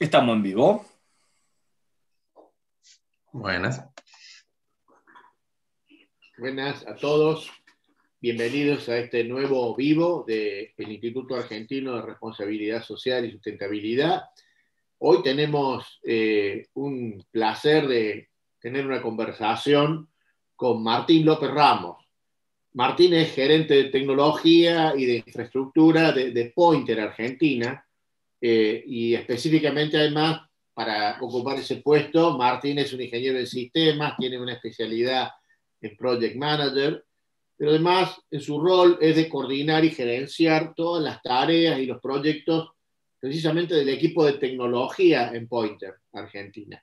Estamos 0.00 0.34
en 0.34 0.42
vivo. 0.42 0.86
Buenas. 3.32 3.84
Buenas 6.38 6.86
a 6.86 6.96
todos. 6.96 7.50
Bienvenidos 8.18 8.88
a 8.88 8.96
este 8.96 9.24
nuevo 9.24 9.76
vivo 9.76 10.24
del 10.26 10.72
Instituto 10.78 11.36
Argentino 11.36 11.96
de 11.96 12.02
Responsabilidad 12.02 12.82
Social 12.82 13.26
y 13.26 13.32
Sustentabilidad. 13.32 14.22
Hoy 15.00 15.22
tenemos 15.22 16.00
eh, 16.02 16.68
un 16.72 17.22
placer 17.30 17.86
de 17.86 18.30
tener 18.58 18.86
una 18.86 19.02
conversación 19.02 20.08
con 20.56 20.82
Martín 20.82 21.26
López 21.26 21.50
Ramos. 21.50 22.08
Martín 22.72 23.12
es 23.12 23.34
gerente 23.34 23.74
de 23.74 23.90
tecnología 23.90 24.94
y 24.96 25.04
de 25.04 25.16
infraestructura 25.26 26.12
de, 26.12 26.52
Pointer 26.54 27.00
Argentina 27.00 27.86
eh, 28.40 28.82
y 28.86 29.14
específicamente 29.14 29.98
además 29.98 30.42
para 30.72 31.18
ocupar 31.20 31.58
ese 31.58 31.76
puesto, 31.76 32.38
Martín 32.38 32.78
es 32.78 32.92
un 32.92 33.02
ingeniero 33.02 33.38
de 33.38 33.46
sistemas, 33.46 34.16
tiene 34.16 34.40
una 34.40 34.54
especialidad 34.54 35.28
en 35.80 35.96
Project 35.96 36.36
Manager, 36.36 37.04
pero 37.56 37.72
además 37.72 38.16
en 38.30 38.40
su 38.40 38.58
rol 38.58 38.96
es 39.00 39.16
de 39.16 39.28
coordinar 39.28 39.84
y 39.84 39.90
gerenciar 39.90 40.72
todas 40.74 41.04
las 41.04 41.20
tareas 41.22 41.78
y 41.78 41.86
los 41.86 42.00
proyectos 42.00 42.70
precisamente 43.18 43.74
del 43.74 43.90
equipo 43.90 44.24
de 44.24 44.34
tecnología 44.34 45.30
en 45.34 45.46
Pointer, 45.46 45.96
Argentina. 46.12 46.82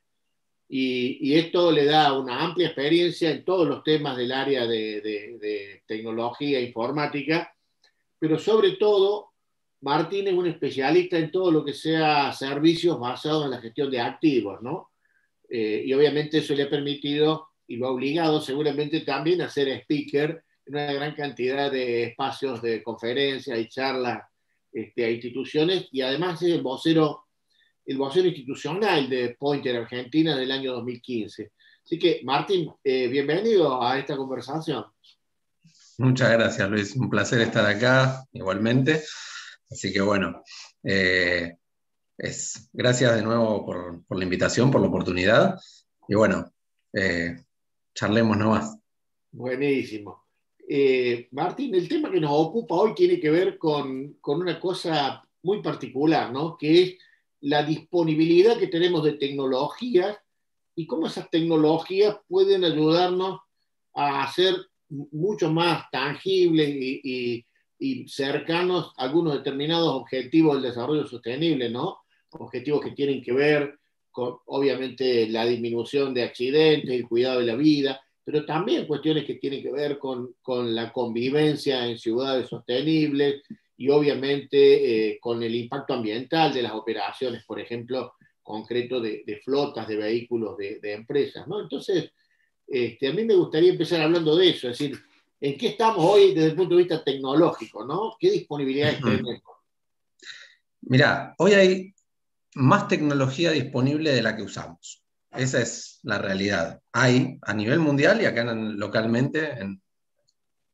Y, 0.69 1.33
esto 1.33 1.71
le 1.71 1.85
da 1.85 2.13
una 2.13 2.43
amplia 2.43 2.67
experiencia 2.67 3.31
en 3.31 3.43
todos 3.43 3.67
los 3.67 3.83
temas 3.83 4.17
del 4.17 4.31
área 4.33 4.67
de, 4.67 5.01
de 5.01 5.81
tecnología 5.87 6.59
informática, 6.59 7.55
pero 8.19 8.37
sobre 8.37 8.73
todo 8.73 9.31
Martín 9.81 10.27
es 10.27 10.33
un 10.33 10.47
especialista 10.47 11.17
en 11.17 11.31
todo 11.31 11.51
lo 11.51 11.63
que 11.63 11.73
sea 11.73 12.31
servicios 12.33 12.99
basados 12.99 13.45
en 13.45 13.51
la 13.51 13.61
gestión 13.61 13.91
de 13.91 13.99
activos, 13.99 14.61
¿no? 14.61 14.91
Eh, 15.49 15.83
y 15.85 15.93
obviamente 15.93 16.39
eso 16.39 16.53
le 16.53 16.63
ha 16.63 16.69
permitido 16.69 17.49
y 17.67 17.77
lo 17.77 17.87
ha 17.87 17.91
obligado 17.91 18.41
seguramente 18.41 19.01
también 19.01 19.41
a 19.41 19.49
ser 19.49 19.69
speaker 19.69 20.43
en 20.65 20.73
una 20.73 20.91
gran 20.91 21.15
cantidad 21.15 21.71
de 21.71 22.03
espacios 22.03 22.61
de 22.61 22.83
conferencias 22.83 23.57
y 23.57 23.69
charlas 23.69 24.23
este, 24.71 25.05
a 25.05 25.09
instituciones 25.09 25.87
y 25.91 26.01
además 26.01 26.41
es 26.41 26.53
el 26.53 26.61
vocero, 26.61 27.25
el 27.85 27.97
vocero 27.97 28.27
institucional 28.27 29.09
de 29.09 29.35
Pointer 29.39 29.77
Argentina 29.77 30.35
del 30.35 30.51
año 30.51 30.73
2015. 30.73 31.51
Así 31.83 31.97
que, 31.97 32.21
Martín, 32.25 32.69
eh, 32.83 33.07
bienvenido 33.07 33.81
a 33.81 33.97
esta 33.97 34.17
conversación. 34.17 34.85
Muchas 35.99 36.31
gracias, 36.31 36.69
Luis. 36.69 36.95
Un 36.95 37.09
placer 37.09 37.41
estar 37.41 37.65
acá, 37.65 38.25
igualmente. 38.33 39.01
Así 39.69 39.91
que 39.91 40.01
bueno, 40.01 40.43
eh, 40.83 41.57
es, 42.17 42.69
gracias 42.73 43.15
de 43.15 43.21
nuevo 43.21 43.65
por, 43.65 44.03
la 44.09 44.23
invitación, 44.23 44.71
por 44.71 44.81
la 44.81 44.87
oportunidad. 44.87 45.59
Y 46.07 46.15
bueno, 46.15 46.51
eh, 46.93 47.35
charlemos 47.93 48.37
nomás. 48.37 48.77
Buenísimo. 49.31 50.25
Eh, 50.67 51.27
Martín, 51.31 51.75
el 51.75 51.87
tema 51.87 52.11
que 52.11 52.19
nos 52.19 52.31
ocupa 52.33 52.75
hoy 52.75 52.95
tiene 52.95 53.19
que 53.19 53.29
ver 53.29 53.57
con, 53.57 54.13
con, 54.19 54.41
una 54.41 54.59
cosa 54.59 55.21
muy 55.43 55.61
particular, 55.61 56.31
¿no? 56.31 56.57
Que 56.57 56.83
es 56.83 56.97
la 57.41 57.63
disponibilidad 57.63 58.57
que 58.57 58.67
tenemos 58.67 59.03
de 59.03 59.13
tecnologías 59.13 60.17
y 60.75 60.87
cómo 60.87 61.07
esas 61.07 61.29
tecnologías 61.29 62.17
pueden 62.27 62.63
ayudarnos 62.63 63.39
a 63.93 64.23
hacer 64.23 64.55
mucho 64.89 65.51
más 65.51 65.89
tangibles 65.91 66.69
y 66.69 67.46
cercanos 68.07 68.93
a 68.97 69.03
algunos 69.03 69.33
determinados 69.33 69.93
objetivos 69.93 70.55
del 70.55 70.71
desarrollo 70.71 71.05
sostenible, 71.05 71.69
¿no? 71.69 71.99
Objetivos 72.31 72.81
que 72.81 72.91
tienen 72.91 73.21
que 73.21 73.33
ver 73.33 73.79
con, 74.11 74.37
obviamente, 74.47 75.27
la 75.29 75.45
disminución 75.45 76.13
de 76.13 76.23
accidentes, 76.23 76.89
el 76.89 77.07
cuidado 77.07 77.39
de 77.39 77.45
la 77.45 77.55
vida, 77.55 78.01
pero 78.23 78.45
también 78.45 78.87
cuestiones 78.87 79.25
que 79.25 79.35
tienen 79.35 79.61
que 79.61 79.71
ver 79.71 79.97
con, 79.97 80.35
con 80.41 80.73
la 80.75 80.91
convivencia 80.91 81.85
en 81.85 81.97
ciudades 81.97 82.47
sostenibles 82.47 83.43
y, 83.77 83.89
obviamente, 83.89 85.11
eh, 85.11 85.19
con 85.19 85.41
el 85.43 85.55
impacto 85.55 85.93
ambiental 85.93 86.53
de 86.53 86.63
las 86.63 86.73
operaciones, 86.73 87.45
por 87.45 87.59
ejemplo, 87.59 88.13
concreto 88.41 88.99
de, 88.99 89.41
flotas 89.43 89.87
de 89.87 89.97
vehículos 89.97 90.57
de, 90.57 90.79
de 90.79 90.93
empresas, 90.93 91.47
¿no? 91.47 91.61
Entonces, 91.61 92.11
este, 92.67 93.07
a 93.07 93.13
mí 93.13 93.23
me 93.23 93.35
gustaría 93.35 93.71
empezar 93.71 94.01
hablando 94.01 94.35
de 94.35 94.49
eso, 94.49 94.69
es 94.69 94.77
decir, 94.77 94.97
¿En 95.39 95.57
qué 95.57 95.67
estamos 95.67 95.97
hoy 95.99 96.33
desde 96.33 96.49
el 96.49 96.55
punto 96.55 96.75
de 96.75 96.83
vista 96.83 97.03
tecnológico? 97.03 97.85
¿no? 97.85 98.15
¿Qué 98.19 98.31
disponibilidades 98.31 99.01
tenemos? 99.01 99.41
Mira, 100.81 101.35
hoy 101.37 101.53
hay 101.53 101.95
más 102.55 102.87
tecnología 102.87 103.51
disponible 103.51 104.11
de 104.11 104.23
la 104.23 104.35
que 104.35 104.43
usamos. 104.43 105.03
Esa 105.31 105.61
es 105.61 105.99
la 106.03 106.17
realidad. 106.17 106.81
Hay 106.91 107.37
a 107.41 107.53
nivel 107.53 107.79
mundial 107.79 108.21
y 108.21 108.25
acá 108.25 108.43
localmente, 108.43 109.59
en, 109.59 109.81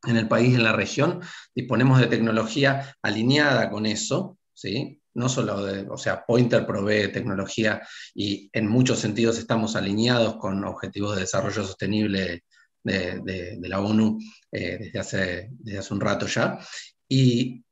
el 0.06 0.28
país, 0.28 0.56
en 0.56 0.64
la 0.64 0.74
región, 0.74 1.22
disponemos 1.54 2.00
de 2.00 2.08
tecnología 2.08 2.96
alineada 3.02 3.70
con 3.70 3.86
eso, 3.86 4.38
¿sí? 4.54 5.02
No 5.16 5.28
solo 5.28 5.64
de, 5.66 5.88
o 5.90 5.98
sea, 5.98 6.26
Pointer 6.26 6.66
provee 6.66 7.12
tecnología 7.12 7.82
y 8.16 8.50
en 8.54 8.68
muchos 8.68 9.00
sentidos 9.00 9.38
estamos 9.38 9.76
alineados 9.76 10.38
con 10.38 10.64
objetivos 10.64 11.16
de 11.16 11.22
desarrollo 11.22 11.64
sostenible 11.64 12.44
de, 12.84 13.58
la 13.62 13.80
ONU 13.80 14.20
eh, 14.52 14.78
desde, 14.80 15.00
hace, 15.00 15.50
desde 15.52 15.80
hace 15.80 15.94
un 15.94 16.02
rato 16.02 16.28
ya. 16.28 16.60
Y 17.08 17.64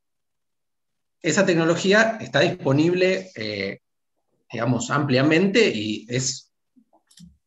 esa 1.20 1.46
tecnología 1.46 2.18
está 2.20 2.40
disponible, 2.40 3.30
eh, 3.36 3.80
digamos, 4.50 4.90
ampliamente 4.90 5.68
y 5.68 6.06
es 6.08 6.50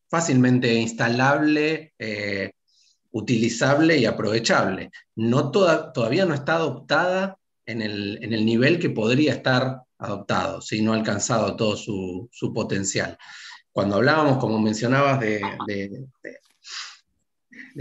fácilmente 0.08 0.72
instalable, 0.72 1.92
eh, 1.98 2.52
utilizable 3.10 3.98
y 3.98 4.06
aprovechable. 4.06 4.90
No 5.16 5.50
todavía 5.50 6.24
no 6.24 6.34
está 6.34 6.54
adoptada 6.54 7.38
en 7.66 7.82
el, 7.82 8.46
nivel 8.46 8.78
que 8.78 8.90
podría 8.90 9.32
estar 9.32 9.82
adoptado, 9.98 10.60
si 10.60 10.82
no 10.82 10.92
ha 10.92 10.96
alcanzado 10.96 11.56
todo 11.56 11.76
su, 11.76 12.52
potencial. 12.54 13.18
Cuando 13.72 13.96
hablábamos, 13.96 14.38
como 14.38 14.58
mencionabas, 14.60 15.20
de 15.20 15.42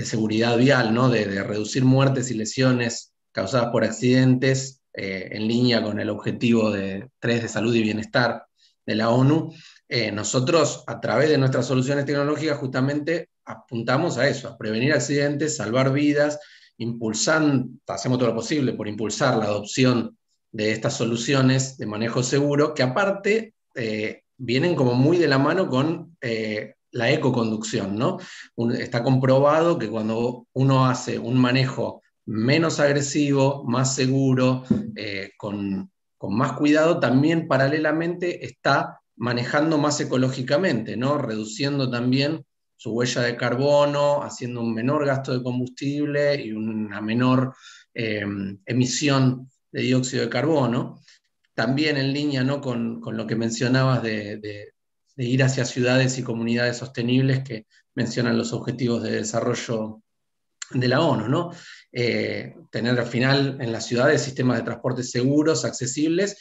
seguridad 0.03 0.57
vial, 0.57 0.93
¿no? 0.93 1.09
de, 1.09 1.43
reducir 1.43 1.85
muertes 1.85 2.29
y 2.31 2.33
lesiones 2.33 3.13
causadas 3.31 3.69
por 3.71 3.83
accidentes 3.83 4.81
eh, 4.93 5.29
en 5.31 5.47
línea 5.47 5.81
con 5.83 5.99
el 5.99 6.09
objetivo 6.09 6.71
de 6.71 7.09
3 7.19 7.43
de 7.43 7.47
salud 7.47 7.73
y 7.75 7.83
bienestar 7.83 8.45
de 8.85 8.95
la 8.95 9.09
ONU, 9.09 9.53
eh, 9.87 10.11
nosotros 10.11 10.83
a 10.87 10.99
través 10.99 11.29
de 11.29 11.37
nuestras 11.37 11.65
soluciones 11.65 12.05
tecnológicas 12.05 12.57
justamente 12.57 13.29
apuntamos 13.45 14.17
a 14.17 14.27
eso, 14.27 14.49
a 14.49 14.57
prevenir 14.57 14.93
accidentes, 14.93 15.57
salvar 15.57 15.93
vidas, 15.93 16.39
impulsando, 16.77 17.69
hacemos 17.87 18.17
todo 18.17 18.29
lo 18.29 18.35
posible 18.35 18.73
por 18.73 18.87
impulsar 18.87 19.37
la 19.37 19.45
adopción 19.45 20.17
de 20.51 20.71
estas 20.71 20.95
soluciones 20.97 21.77
de 21.77 21.85
manejo 21.85 22.23
seguro, 22.23 22.73
que 22.73 22.83
aparte 22.83 23.53
eh, 23.75 24.23
vienen 24.37 24.75
como 24.75 24.93
muy 24.93 25.17
de 25.17 25.27
la 25.27 25.37
mano 25.37 25.69
con 25.69 26.17
la 26.95 27.11
ecoconducción, 27.11 27.97
¿no? 27.97 28.19
está 28.79 29.03
comprobado 29.03 29.77
que 29.77 29.89
cuando 29.89 30.47
uno 30.53 30.85
hace 30.85 31.19
un 31.19 31.37
manejo 31.37 32.01
menos 32.25 32.79
agresivo, 32.79 33.65
más 33.65 33.93
seguro, 33.95 34.63
eh, 34.95 35.31
con, 35.37 35.91
más 36.21 36.53
cuidado, 36.53 36.99
también 37.01 37.49
paralelamente 37.49 38.45
está 38.45 39.01
manejando 39.17 39.77
más 39.77 39.99
ecológicamente, 39.99 40.95
¿no? 40.95 41.17
Reduciendo 41.17 41.91
también 41.91 42.45
su 42.77 42.93
huella 42.93 43.21
de 43.21 43.35
carbono, 43.35 44.23
haciendo 44.23 44.61
un 44.61 44.73
menor 44.73 45.05
gasto 45.05 45.33
de 45.33 45.43
combustible 45.43 46.41
y 46.41 46.53
una 46.53 47.01
menor 47.01 47.53
eh, 47.93 48.25
emisión 48.65 49.51
de 49.71 49.81
dióxido 49.81 50.23
de 50.23 50.29
carbono. 50.29 51.01
También 51.53 51.97
en 51.97 52.11
línea 52.13 52.43
¿no? 52.43 52.59
con, 52.59 53.01
lo 53.05 53.27
que 53.27 53.35
mencionabas 53.35 54.01
de 54.01 54.74
ir 55.17 55.43
hacia 55.43 55.65
ciudades 55.65 56.17
y 56.17 56.23
comunidades 56.23 56.77
sostenibles 56.77 57.43
que 57.43 57.67
mencionan 57.95 58.37
los 58.37 58.53
objetivos 58.53 59.03
de 59.03 59.11
desarrollo 59.11 60.01
de 60.71 60.87
la 60.87 61.01
ONU, 61.01 61.27
¿no? 61.29 61.51
Eh, 61.91 62.55
tener 62.71 62.99
al 62.99 63.05
final 63.05 63.57
en 63.61 63.71
las 63.71 63.85
ciudades 63.85 64.21
sistemas 64.21 64.57
de 64.57 64.63
transporte 64.63 65.03
seguros, 65.03 65.63
accesibles 65.63 66.37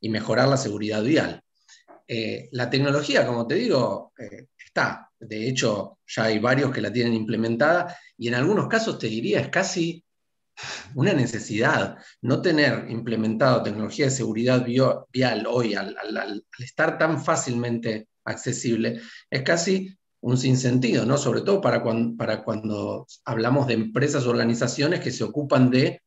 y 0.00 0.08
mejorar 0.08 0.48
la 0.48 0.56
seguridad 0.56 1.02
vial. 1.02 1.42
Eh, 2.06 2.48
la 2.52 2.70
tecnología, 2.70 3.26
como 3.26 3.46
te 3.46 3.54
digo, 3.54 4.12
eh, 4.18 4.46
está. 4.56 5.10
De 5.18 5.48
hecho, 5.48 5.98
ya 6.06 6.24
hay 6.24 6.38
varios 6.38 6.72
que 6.72 6.80
la 6.80 6.92
tienen 6.92 7.14
implementada 7.14 7.96
y 8.16 8.28
en 8.28 8.34
algunos 8.34 8.68
casos 8.68 8.98
te 8.98 9.08
diría 9.08 9.40
es 9.40 9.48
casi 9.48 10.04
una 10.94 11.12
necesidad. 11.12 11.96
No 12.22 12.42
tener 12.42 12.90
implementado 12.90 13.62
tecnología 13.62 14.06
de 14.06 14.10
seguridad 14.10 14.66
vial 15.12 15.46
hoy, 15.48 15.74
al 15.74 16.44
estar 16.58 16.98
tan 16.98 17.22
fácilmente 17.22 18.08
accesible, 18.28 19.00
es 19.30 19.42
casi 19.42 19.98
un 20.20 20.36
sinsentido, 20.36 21.06
¿no? 21.06 21.16
Sobre 21.16 21.42
todo 21.42 21.60
para 21.60 21.82
cuando, 21.82 23.06
hablamos 23.24 23.66
de 23.66 23.74
empresas 23.74 24.26
o 24.26 24.30
organizaciones 24.30 25.00
que 25.00 25.12
se 25.12 25.24
ocupan 25.24 25.70
de 25.70 26.02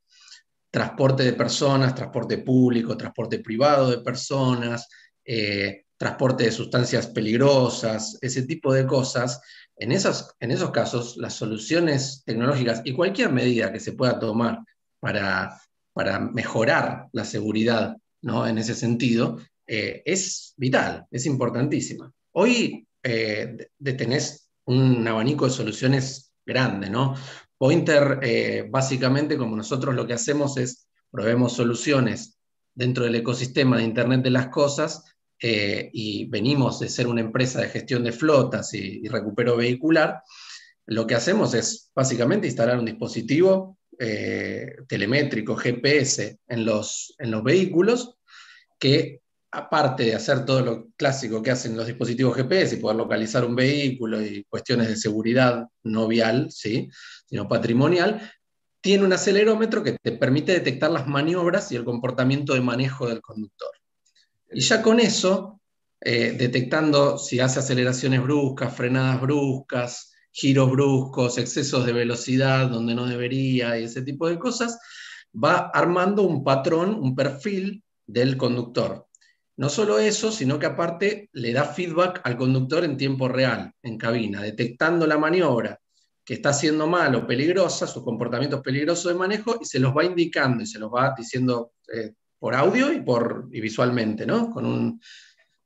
transporte 0.69 1.23
de 1.23 1.33
personas, 1.33 1.95
transporte 1.95 2.37
público, 2.37 2.97
transporte 2.97 3.39
privado 3.39 3.89
de 3.89 3.99
personas, 3.99 4.87
eh, 5.25 5.85
transporte 5.97 6.45
de 6.45 6.51
sustancias 6.51 7.07
peligrosas, 7.07 8.17
ese 8.21 8.43
tipo 8.43 8.73
de 8.73 8.85
cosas, 8.85 9.41
en 9.75 9.91
esos, 9.91 10.33
en 10.39 10.51
esos 10.51 10.71
casos 10.71 11.17
las 11.17 11.33
soluciones 11.33 12.23
tecnológicas 12.25 12.81
y 12.83 12.93
cualquier 12.93 13.31
medida 13.31 13.71
que 13.71 13.79
se 13.79 13.93
pueda 13.93 14.19
tomar 14.19 14.59
para, 14.99 15.59
para 15.93 16.19
mejorar 16.19 17.07
la 17.13 17.25
seguridad 17.25 17.97
¿no? 18.21 18.47
en 18.47 18.57
ese 18.57 18.75
sentido 18.75 19.39
eh, 19.73 20.03
es 20.03 20.53
vital, 20.57 21.05
es 21.09 21.25
importantísima. 21.25 22.11
Hoy 22.33 22.85
eh, 23.01 23.69
tenés 23.81 24.49
un 24.65 25.07
abanico 25.07 25.45
de 25.45 25.51
soluciones 25.51 26.33
grande, 26.45 26.89
¿no? 26.89 27.15
Pointer, 27.57 28.19
eh, 28.21 28.67
básicamente, 28.69 29.37
como 29.37 29.55
nosotros 29.55 29.95
lo 29.95 30.05
que 30.05 30.11
hacemos 30.11 30.57
es 30.57 30.89
proveemos 31.09 31.53
soluciones 31.53 32.37
dentro 32.75 33.05
del 33.05 33.15
ecosistema 33.15 33.77
de 33.77 33.83
Internet 33.83 34.23
de 34.23 34.31
las 34.31 34.47
Cosas 34.47 35.05
y 35.39 36.25
venimos 36.25 36.79
de 36.79 36.89
ser 36.89 37.07
una 37.07 37.21
empresa 37.21 37.61
de 37.61 37.69
gestión 37.69 38.03
de 38.03 38.11
flotas 38.11 38.73
y, 38.73 39.07
recupero 39.07 39.55
vehicular, 39.55 40.21
lo 40.85 41.07
que 41.07 41.15
hacemos 41.15 41.53
es 41.55 41.89
básicamente 41.95 42.45
instalar 42.45 42.77
un 42.77 42.85
dispositivo 42.85 43.79
telemétrico, 44.87 45.55
GPS, 45.55 46.37
en 46.47 46.65
los, 46.65 47.15
en 47.17 47.31
los 47.31 47.43
vehículos 47.43 48.17
que 48.77 49.20
aparte 49.51 50.03
de 50.03 50.15
hacer 50.15 50.45
todo 50.45 50.61
lo 50.61 50.87
clásico 50.95 51.41
que 51.41 51.51
hacen 51.51 51.75
los 51.75 51.85
dispositivos 51.85 52.37
GPS 52.37 52.75
y 52.75 52.79
poder 52.79 52.97
localizar 52.97 53.43
un 53.43 53.55
vehículo 53.55 54.21
y 54.21 54.45
cuestiones 54.45 54.87
de 54.87 54.95
seguridad 54.95 55.67
no 55.83 56.07
vial, 56.07 56.49
¿sí? 56.49 56.89
sino 57.25 57.47
patrimonial, 57.47 58.31
tiene 58.79 59.03
un 59.03 59.13
acelerómetro 59.13 59.83
que 59.83 59.97
te 60.01 60.13
permite 60.13 60.53
detectar 60.53 60.89
las 60.89 61.07
maniobras 61.07 61.71
y 61.71 61.75
el 61.75 61.83
comportamiento 61.83 62.53
de 62.53 62.61
manejo 62.61 63.07
del 63.07 63.21
conductor. 63.21 63.69
Y 64.49 64.61
ya 64.61 64.81
con 64.81 64.99
eso, 64.99 65.59
eh, 65.99 66.33
detectando 66.37 67.17
si 67.17 67.39
hace 67.39 67.59
aceleraciones 67.59 68.23
bruscas, 68.23 68.75
frenadas 68.75 69.21
bruscas, 69.21 70.13
giros 70.31 70.71
bruscos, 70.71 71.37
excesos 71.37 71.85
de 71.85 71.93
velocidad 71.93 72.69
donde 72.69 72.95
no 72.95 73.05
debería 73.05 73.77
y 73.77 73.83
ese 73.83 74.01
tipo 74.01 74.29
de 74.29 74.39
cosas, 74.39 74.79
va 75.31 75.69
armando 75.73 76.23
un 76.23 76.43
patrón, 76.43 76.95
un 76.95 77.15
perfil 77.15 77.83
del 78.07 78.37
conductor. 78.37 79.07
No 79.61 79.69
solo 79.69 79.99
eso, 79.99 80.31
sino 80.31 80.57
que 80.57 80.65
aparte 80.65 81.29
le 81.33 81.53
da 81.53 81.65
feedback 81.65 82.21
al 82.23 82.35
conductor 82.35 82.83
en 82.83 82.97
tiempo 82.97 83.27
real, 83.27 83.71
en 83.83 83.95
cabina, 83.95 84.41
detectando 84.41 85.05
la 85.05 85.19
maniobra 85.19 85.79
que 86.25 86.33
está 86.33 86.49
haciendo 86.49 86.87
mal 86.87 87.13
o 87.13 87.27
peligrosa, 87.27 87.85
sus 87.85 88.03
comportamientos 88.03 88.61
peligrosos 88.61 89.13
de 89.13 89.19
manejo, 89.19 89.59
y 89.61 89.65
se 89.65 89.77
los 89.77 89.95
va 89.95 90.03
indicando 90.03 90.63
y 90.63 90.65
se 90.65 90.79
los 90.79 90.89
va 90.89 91.13
diciendo 91.15 91.73
eh, 91.93 92.13
por 92.39 92.55
audio 92.55 92.91
y, 92.91 93.01
por, 93.01 93.49
visualmente, 93.49 94.25
¿no? 94.25 94.49
Con 94.49 94.65
un 94.65 94.99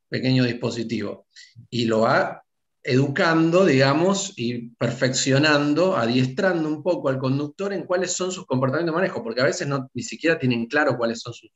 pequeño 0.10 0.44
dispositivo. 0.44 1.28
Y 1.70 1.86
lo 1.86 2.02
va 2.02 2.44
educando, 2.84 3.66
digamos, 3.66 4.34
y 4.36 4.72
perfeccionando, 4.72 5.96
adiestrando 5.96 6.68
un 6.68 6.84
poco 6.84 7.08
al 7.08 7.18
conductor 7.18 7.72
en 7.72 7.86
cuáles 7.86 8.12
son 8.12 8.34
sus 8.34 8.46
comportamientos 8.46 8.94
de 8.94 9.02
manejo, 9.02 9.24
porque 9.24 9.40
a 9.40 9.46
veces 9.46 9.70
no, 9.70 9.90
ni 9.94 10.04
siquiera 10.04 10.38
tienen 10.38 10.66
claro 10.66 10.98
cuáles 10.98 11.22
son 11.22 11.34
sus, 11.34 11.50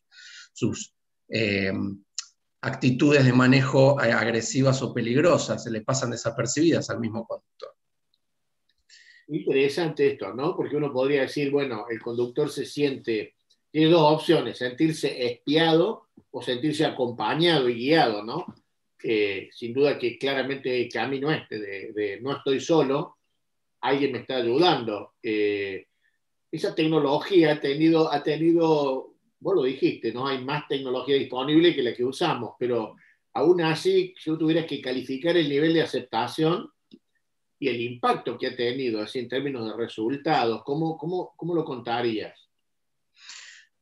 sus 0.53 0.93
eh, 1.27 1.74
actitudes 2.61 3.25
de 3.25 3.33
manejo 3.33 4.01
eh, 4.01 4.11
agresivas 4.11 4.81
o 4.81 4.93
peligrosas, 4.93 5.63
se 5.63 5.71
le 5.71 5.81
pasan 5.81 6.11
desapercibidas 6.11 6.89
al 6.89 6.99
mismo 6.99 7.25
conductor. 7.25 7.73
Interesante 9.27 10.07
esto, 10.07 10.33
¿no? 10.33 10.55
Porque 10.55 10.75
uno 10.75 10.91
podría 10.91 11.21
decir, 11.21 11.51
bueno, 11.51 11.85
el 11.89 12.01
conductor 12.01 12.49
se 12.49 12.65
siente, 12.65 13.35
tiene 13.71 13.91
dos 13.91 14.13
opciones, 14.13 14.57
sentirse 14.57 15.25
espiado 15.25 16.07
o 16.31 16.41
sentirse 16.41 16.85
acompañado 16.85 17.69
y 17.69 17.75
guiado, 17.75 18.23
¿no? 18.23 18.45
sin 19.01 19.73
duda 19.73 19.97
que 19.97 20.17
claramente 20.17 20.81
el 20.81 20.91
camino 20.91 21.31
este 21.31 21.57
de, 21.57 22.19
no 22.21 22.35
estoy 22.35 22.59
solo, 22.59 23.17
alguien 23.81 24.11
me 24.11 24.19
está 24.19 24.37
ayudando. 24.37 25.13
Eh, 25.23 25.87
esa 26.51 26.75
tecnología 26.75 27.53
ha 27.53 27.61
tenido, 27.61 28.11
ha 28.11 28.23
tenido 28.23 29.13
vos 29.39 29.55
lo 29.55 29.63
dijiste, 29.63 30.12
no 30.12 30.27
hay 30.27 30.43
más 30.43 30.67
tecnología 30.67 31.15
disponible 31.15 31.75
que 31.75 31.84
la 31.84 31.93
que 31.93 32.03
usamos, 32.03 32.53
pero 32.60 32.96
aún 33.34 33.62
así, 33.62 34.13
si 34.17 34.29
yo 34.29 34.38
tuviera 34.38 34.65
que 34.65 34.81
calificar 34.81 35.38
el 35.38 35.50
nivel 35.50 35.74
de 35.74 35.81
aceptación 35.81 36.69
y 37.60 37.67
el 37.67 37.81
impacto 37.81 38.38
que 38.38 38.48
ha 38.48 38.55
tenido, 38.55 39.01
así 39.01 39.19
en 39.19 39.29
términos 39.29 39.65
de 39.65 39.77
resultados, 39.77 40.63
¿cómo, 40.63 40.98
cómo, 40.98 41.34
cómo 41.36 41.53
lo 41.53 41.63
contarías? 41.63 42.50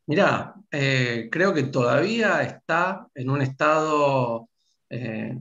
Mirá, 0.07 0.53
eh, 0.71 1.27
creo 1.29 1.53
que 1.53 1.63
todavía 1.63 2.41
está 2.41 3.07
en 3.13 3.29
un 3.29 3.41
estado, 3.41 4.49
eh, 4.89 5.37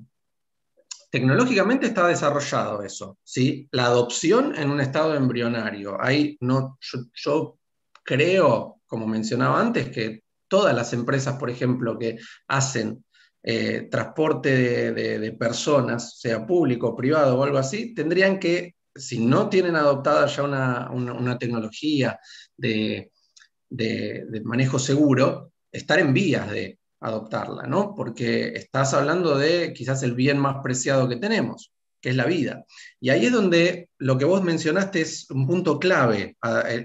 tecnológicamente 1.09 1.87
está 1.87 2.09
desarrollado 2.09 2.83
eso, 2.83 3.19
¿sí? 3.23 3.69
La 3.71 3.87
adopción 3.87 4.57
en 4.57 4.71
un 4.71 4.81
estado 4.81 5.15
embrionario. 5.15 5.97
Ahí 6.01 6.37
no, 6.41 6.79
yo 7.15 7.59
creo 8.03 8.76
como 8.87 9.07
mencionaba 9.07 9.61
antes, 9.61 9.91
que 9.91 10.23
todas 10.49 10.75
las 10.75 10.93
empresas, 10.93 11.37
por 11.37 11.51
ejemplo, 11.51 11.99
que 11.99 12.19
hacen 12.49 13.05
eh, 13.43 13.89
transporte 13.91 14.93
de, 14.93 15.33
personas, 15.33 16.19
sea 16.19 16.47
público, 16.47 16.97
privado 16.97 17.39
o 17.39 17.45
algo 17.45 17.59
así, 17.59 17.95
tendrían 17.95 18.39
que, 18.39 18.75
si 18.95 19.25
no 19.25 19.49
tienen 19.49 19.77
adoptada 19.77 20.27
ya 20.27 20.43
una, 20.43 21.39
tecnología 21.39 22.19
de, 22.57 23.13
de, 23.69 24.43
manejo 24.45 24.79
seguro, 24.79 25.53
estar 25.71 25.99
en 25.99 26.15
vías 26.15 26.51
de 26.51 26.79
adoptarla, 27.01 27.65
¿no? 27.65 27.95
Porque 27.95 28.49
estás 28.55 28.95
hablando 28.95 29.37
de 29.37 29.73
quizás 29.73 30.03
el 30.03 30.15
bien 30.15 30.39
más 30.39 30.57
preciado 30.63 31.09
que 31.09 31.17
tenemos 31.17 31.73
es 32.09 32.17
la 32.17 32.25
vida. 32.25 32.65
Y 33.01 33.11
ahí 33.11 33.27
es 33.27 33.33
donde 33.33 33.91
lo 33.99 34.17
que 34.17 34.25
vos 34.25 34.43
mencionaste 34.43 35.01
es 35.01 35.31
un 35.31 35.47
punto 35.47 35.79
clave, 35.79 36.37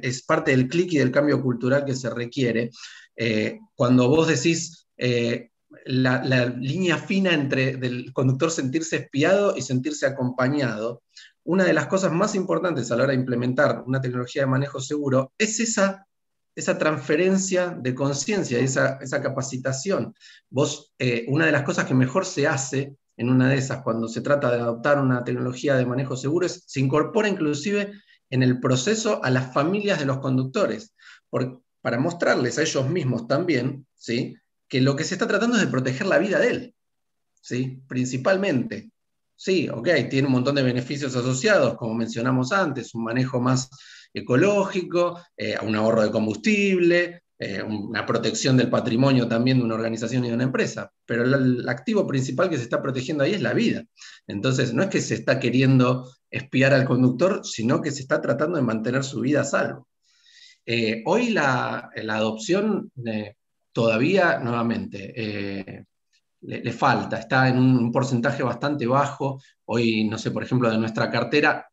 es 0.02 0.24
parte 0.24 0.52
del 0.52 0.68
clic 0.68 0.94
y 0.94 0.98
del 0.98 1.12
cambio 1.12 1.42
cultural 1.42 1.86
que 1.86 1.96
se 1.96 2.10
requiere. 2.10 2.72
Eh, 3.16 3.60
cuando 3.76 4.10
vos 4.10 4.28
decís 4.28 4.88
eh, 4.98 5.50
la, 5.86 6.46
línea 6.46 6.98
fina 6.98 7.34
entre 7.34 7.72
el 7.72 8.12
conductor 8.14 8.50
sentirse 8.50 8.98
espiado 8.98 9.56
y 9.56 9.62
sentirse 9.62 10.06
acompañado, 10.08 11.04
una 11.44 11.66
de 11.66 11.74
las 11.74 11.88
cosas 11.88 12.12
más 12.12 12.36
importantes 12.36 12.92
a 12.92 12.96
la 12.96 13.04
hora 13.04 13.14
de 13.14 13.20
implementar 13.20 13.84
una 13.86 14.02
tecnología 14.02 14.44
de 14.44 14.48
manejo 14.48 14.80
seguro 14.80 15.34
es 15.38 15.60
esa 15.60 16.08
esa 16.54 16.78
transferencia 16.78 17.70
de 17.70 17.96
conciencia, 17.96 18.60
esa, 18.60 18.98
esa 19.02 19.22
capacitación. 19.22 20.14
Vos, 20.50 20.94
eh, 21.00 21.26
una 21.30 21.46
de 21.46 21.52
las 21.54 21.64
cosas 21.64 21.86
que 21.86 21.94
mejor 21.94 22.26
se 22.26 22.46
hace 22.46 22.98
en 23.22 23.30
una 23.30 23.50
de 23.50 23.58
esas, 23.58 23.84
cuando 23.84 24.08
se 24.08 24.22
trata 24.22 24.52
de 24.52 24.60
adoptar 24.60 25.00
una 25.00 25.24
tecnología 25.24 25.76
de 25.76 25.86
manejo 25.86 26.18
seguro, 26.18 26.50
se 26.50 26.80
incorpora 26.80 27.28
inclusive 27.28 27.92
en 28.32 28.42
el 28.42 28.60
proceso 28.60 29.24
a 29.24 29.30
las 29.30 29.54
familias 29.54 30.00
de 30.00 30.06
los 30.06 30.18
conductores, 30.18 30.96
para 31.82 32.00
mostrarles 32.00 32.58
a 32.58 32.64
ellos 32.64 32.90
mismos 32.90 33.28
también 33.28 33.86
¿sí? 33.94 34.36
que 34.68 34.82
lo 34.82 34.96
que 34.96 35.04
se 35.04 35.14
está 35.14 35.28
tratando 35.28 35.56
es 35.56 35.62
de 35.62 35.68
proteger 35.68 36.08
la 36.08 36.18
vida 36.18 36.40
de 36.40 36.50
él, 36.50 36.76
¿sí? 37.40 37.84
principalmente. 37.88 38.90
Sí, 39.36 39.70
ok, 39.70 39.90
tiene 40.10 40.26
un 40.26 40.34
montón 40.34 40.56
de 40.56 40.64
beneficios 40.64 41.16
asociados, 41.16 41.76
como 41.76 41.94
mencionamos 41.94 42.52
antes, 42.52 42.96
un 42.96 43.04
manejo 43.04 43.40
más 43.40 43.70
ecológico, 44.16 45.22
eh, 45.38 45.58
un 45.62 45.76
ahorro 45.76 46.02
de 46.02 46.10
combustible, 46.10 47.22
eh, 47.44 47.64
una 47.64 48.06
protección 48.06 48.56
del 48.56 48.70
patrimonio 48.70 49.28
también 49.28 49.58
de 49.58 49.64
una 49.64 49.74
organización 49.74 50.24
y 50.24 50.28
de 50.28 50.36
una 50.36 50.44
empresa, 50.44 50.94
pero 51.08 51.24
el, 51.24 51.68
activo 51.68 52.06
principal 52.06 52.52
que 52.52 52.58
se 52.58 52.62
está 52.62 52.84
protegiendo 52.84 53.24
ahí 53.24 53.34
es 53.34 53.42
la 53.42 53.54
vida. 53.54 53.84
Entonces, 54.28 54.76
no 54.76 54.84
es 54.84 54.90
que 54.90 55.02
se 55.02 55.16
está 55.16 55.40
queriendo 55.40 56.08
espiar 56.30 56.72
al 56.72 56.86
conductor, 56.86 57.42
sino 57.44 57.82
que 57.82 57.90
se 57.90 58.04
está 58.04 58.22
tratando 58.22 58.58
de 58.58 58.62
mantener 58.62 59.04
su 59.04 59.22
vida 59.22 59.42
a 59.42 59.44
salvo. 59.44 59.88
Eh, 60.68 61.02
hoy 61.08 61.32
la, 61.32 61.90
adopción 62.10 62.92
eh, 63.04 63.34
todavía, 63.72 64.38
nuevamente, 64.38 65.84
le, 66.42 66.72
falta, 66.72 67.18
está 67.18 67.50
en 67.50 67.58
un, 67.58 67.92
porcentaje 67.92 68.44
bastante 68.44 68.86
bajo. 68.86 69.42
Hoy, 69.66 70.08
no 70.08 70.20
sé, 70.20 70.30
por 70.30 70.44
ejemplo, 70.44 70.70
de 70.70 70.78
nuestra 70.78 71.10
cartera, 71.10 71.66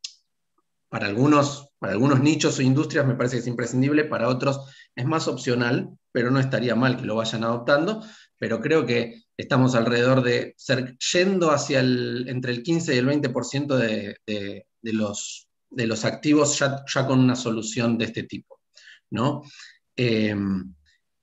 para 0.89 1.09
algunos, 1.09 1.69
para 1.79 1.93
algunos 1.93 2.21
nichos 2.23 2.59
o 2.59 2.63
industrias 2.63 3.07
me 3.07 3.17
parece 3.17 3.37
que 3.37 3.41
es 3.41 3.47
imprescindible, 3.47 4.05
para 4.05 4.29
otros 4.29 4.63
es 4.99 5.07
más 5.07 5.29
opcional, 5.29 5.97
pero 6.11 6.31
no 6.33 6.41
estaría 6.41 6.75
mal 6.75 6.97
que 6.97 7.07
lo 7.07 7.15
vayan 7.15 7.45
adoptando, 7.45 8.05
pero 8.37 8.61
creo 8.61 8.85
que 8.85 9.23
estamos 9.37 9.77
alrededor 9.77 10.23
de 10.23 10.55
ser 10.57 10.99
yendo 10.99 11.53
hacia 11.53 11.79
el, 11.79 12.27
entre 12.29 12.51
el 12.51 12.65
15 12.65 12.95
y 12.95 12.99
el 12.99 13.07
20% 13.07 13.77
de, 13.77 14.17
de, 14.27 14.93
los, 14.93 15.49
de 15.71 15.87
los 15.87 16.05
activos 16.05 16.59
ya, 16.59 16.85
ya, 16.93 17.07
con 17.07 17.21
una 17.21 17.37
solución 17.37 17.97
de 17.97 18.07
este 18.07 18.25
tipo. 18.25 18.61
¿no? 19.11 19.43
Em, 19.95 20.75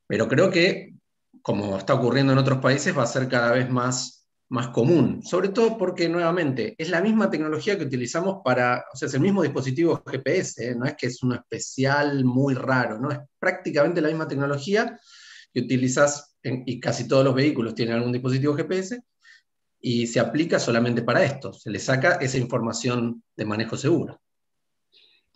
pero 0.07 0.29
creo 0.29 0.49
que, 0.49 0.93
como 1.41 1.77
está 1.77 1.93
ocurriendo 1.95 2.31
en 2.31 2.39
otros 2.39 2.59
países, 2.59 2.97
va 2.97 3.03
a 3.03 3.07
ser 3.07 3.27
cada 3.27 3.51
vez 3.51 3.69
más 3.69 4.14
más 4.49 4.69
común, 4.69 5.23
sobre 5.23 5.49
todo 5.49 5.77
porque 5.77 6.07
nuevamente 6.07 6.75
es 6.77 6.89
la 6.89 7.01
misma 7.01 7.29
tecnología 7.29 7.77
que 7.77 7.85
utilizamos 7.85 8.41
para, 8.43 8.85
o 8.93 8.95
sea, 8.95 9.07
es 9.07 9.13
el 9.15 9.21
mismo 9.21 9.41
dispositivo 9.41 10.03
GPS, 10.05 10.69
¿eh? 10.69 10.75
no 10.75 10.85
es 10.85 10.95
que 10.95 11.07
es 11.07 11.23
uno 11.23 11.35
especial 11.35 12.23
muy 12.23 12.53
raro, 12.53 12.99
no 12.99 13.09
es 13.09 13.19
prácticamente 13.39 14.01
la 14.01 14.09
misma 14.09 14.27
tecnología 14.27 14.99
que 15.51 15.61
utilizas 15.61 16.37
y 16.43 16.79
casi 16.79 17.07
todos 17.07 17.25
los 17.25 17.33
vehículos 17.33 17.73
tienen 17.73 17.95
algún 17.95 18.11
dispositivo 18.11 18.53
GPS 18.55 19.01
y 19.81 20.05
se 20.05 20.19
aplica 20.19 20.59
solamente 20.59 21.01
para 21.01 21.23
esto, 21.23 21.51
se 21.51 21.71
le 21.71 21.79
saca 21.79 22.15
esa 22.15 22.37
información 22.37 23.23
de 23.35 23.45
manejo 23.45 23.77
seguro. 23.77 24.21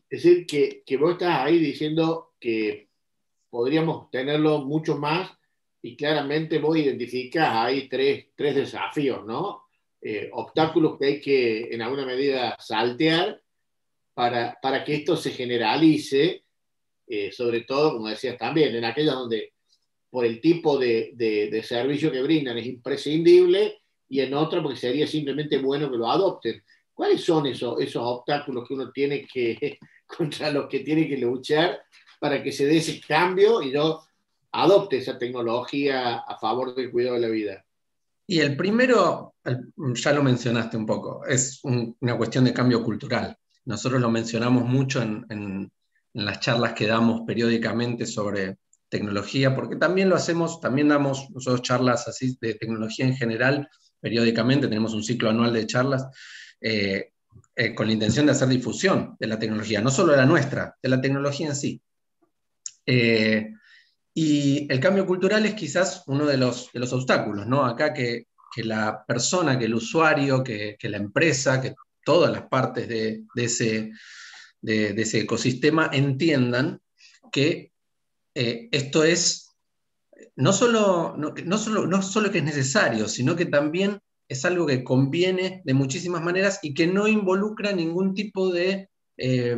Es 0.08 0.24
decir, 0.24 0.46
que, 0.46 0.84
que 0.86 0.98
vos 0.98 1.14
estás 1.14 1.46
ahí 1.46 1.60
diciendo 1.60 2.34
que 2.40 2.90
podríamos 3.50 4.10
tenerlo 4.12 4.66
mucho 4.66 4.98
más 4.98 5.32
y 5.82 5.96
claramente 5.96 6.60
vos 6.60 6.78
identificas 6.78 7.50
ahí 7.56 7.88
tres, 7.88 8.28
tres 8.36 8.56
desafíos, 8.56 9.26
¿no? 9.26 9.64
Eh, 10.02 10.30
obstáculos 10.34 10.98
que 10.98 11.06
hay 11.06 11.22
que 11.22 11.74
en 11.74 11.82
alguna 11.82 12.06
medida 12.06 12.56
saltear 12.60 13.42
para, 14.14 14.58
para 14.62 14.84
que 14.84 14.96
esto 14.96 15.16
se 15.16 15.32
generalice, 15.32 16.44
eh, 17.08 17.32
sobre 17.32 17.62
todo, 17.62 17.94
como 17.94 18.08
decías 18.08 18.38
también, 18.38 18.76
en 18.76 18.86
aquellas 18.86 19.16
donde 19.16 19.54
por 20.10 20.26
el 20.26 20.42
tipo 20.42 20.78
de, 20.78 21.12
de, 21.16 21.64
servicio 21.64 22.12
que 22.12 22.22
brindan 22.22 22.58
es 22.58 22.66
imprescindible 22.66 23.82
y 24.08 24.22
en 24.22 24.34
otras 24.34 24.64
porque 24.64 24.80
sería 24.80 25.06
simplemente 25.06 25.58
bueno 25.60 25.90
que 25.90 25.98
lo 25.98 26.10
adopten. 26.10 26.64
¿Cuáles 26.94 27.22
son 27.22 27.46
esos, 27.46 27.80
esos 27.80 28.02
obstáculos 28.04 28.68
que 28.68 28.74
uno 28.74 28.92
tiene 28.92 29.26
que, 29.26 29.78
contra 30.06 30.52
los 30.52 30.68
que 30.68 30.80
tiene 30.80 31.08
que 31.08 31.18
luchar 31.18 31.82
para 32.20 32.42
que 32.44 32.52
se 32.52 32.66
dé 32.66 32.78
ese 32.78 33.00
cambio 33.00 33.62
y 33.62 33.72
yo 33.72 34.02
adopte 34.52 34.98
esa 34.98 35.18
tecnología 35.18 36.18
a 36.18 36.38
favor 36.38 36.76
del 36.76 36.92
cuidado 36.92 37.16
de 37.16 37.22
la 37.22 37.28
vida? 37.28 37.66
Y 38.28 38.42
el 38.42 38.56
primero, 38.56 39.34
ya 39.96 40.14
lo 40.14 40.22
mencionaste 40.22 40.78
un 40.78 40.86
poco, 40.86 41.26
es 41.26 41.62
una 41.64 42.16
cuestión 42.16 42.44
de 42.46 42.54
cambio 42.54 42.84
cultural. 42.84 43.36
Nosotros 43.66 44.00
lo 44.00 44.12
mencionamos 44.12 44.66
mucho 44.66 45.02
en, 45.02 45.72
las 46.14 46.40
charlas 46.40 46.74
que 46.74 46.88
damos 46.88 47.22
periódicamente 47.26 48.06
sobre 48.06 48.58
tecnología, 48.90 49.56
porque 49.56 49.76
también 49.76 50.10
lo 50.10 50.16
hacemos, 50.16 50.60
también 50.60 50.90
damos 50.90 51.30
nosotros 51.32 51.62
charlas 51.62 52.08
así 52.08 52.38
de 52.42 52.56
tecnología 52.56 53.06
en 53.06 53.16
general, 53.16 53.70
periódicamente, 54.00 54.68
tenemos 54.68 54.94
un 54.94 55.04
ciclo 55.04 55.30
anual 55.30 55.54
de 55.54 55.68
charlas, 55.68 56.06
eh, 56.62 57.14
eh, 57.56 57.76
con 57.76 57.88
la 57.88 57.94
intención 57.94 58.26
de 58.26 58.32
hacer 58.32 58.48
difusión 58.48 59.16
de 59.20 59.28
la 59.28 59.40
tecnología, 59.40 59.82
no 59.82 59.92
solo 59.92 60.12
de 60.12 60.18
la 60.18 60.26
nuestra, 60.26 60.76
de 60.82 60.90
la 60.90 61.02
tecnología 61.02 61.48
en 61.48 61.56
sí. 61.56 61.82
Eh, 62.86 63.54
y 64.22 64.68
el 64.70 64.82
cambio 64.82 65.06
cultural 65.06 65.46
es 65.46 65.54
quizás 65.54 66.04
uno 66.08 66.26
de 66.26 66.36
los, 66.36 66.74
de 66.74 66.82
los 66.82 66.92
obstáculos, 66.92 67.48
¿no? 67.48 67.66
Acá 67.66 67.94
que, 67.94 68.26
que, 68.54 68.66
la 68.66 69.06
persona, 69.06 69.58
que 69.58 69.64
el 69.64 69.76
usuario, 69.76 70.44
que, 70.44 70.78
la 70.82 70.98
empresa, 70.98 71.62
que 71.62 71.74
todas 72.04 72.30
las 72.30 72.42
partes 72.50 72.90
de, 72.90 73.24
de, 73.34 73.44
ese, 73.46 73.92
de, 74.62 74.90
ese, 74.90 75.22
ecosistema 75.22 75.90
entiendan 75.94 76.82
que 77.32 77.72
eh, 78.36 78.68
esto 78.74 79.06
es 79.06 79.56
no 80.36 80.52
solo, 80.52 81.16
no, 81.16 81.58
solo, 81.58 81.88
no 81.88 82.02
solo 82.02 82.30
que 82.30 82.40
es 82.40 82.44
necesario, 82.44 83.08
sino 83.08 83.38
que 83.38 83.46
también 83.46 84.02
es 84.28 84.44
algo 84.44 84.66
que 84.66 84.84
conviene 84.84 85.62
de 85.64 85.74
muchísimas 85.74 86.22
maneras 86.22 86.60
y 86.62 86.74
que 86.74 86.88
no 86.88 87.08
involucra 87.08 87.72
ningún 87.72 88.14
tipo 88.14 88.52
de, 88.52 88.90
eh, 89.16 89.56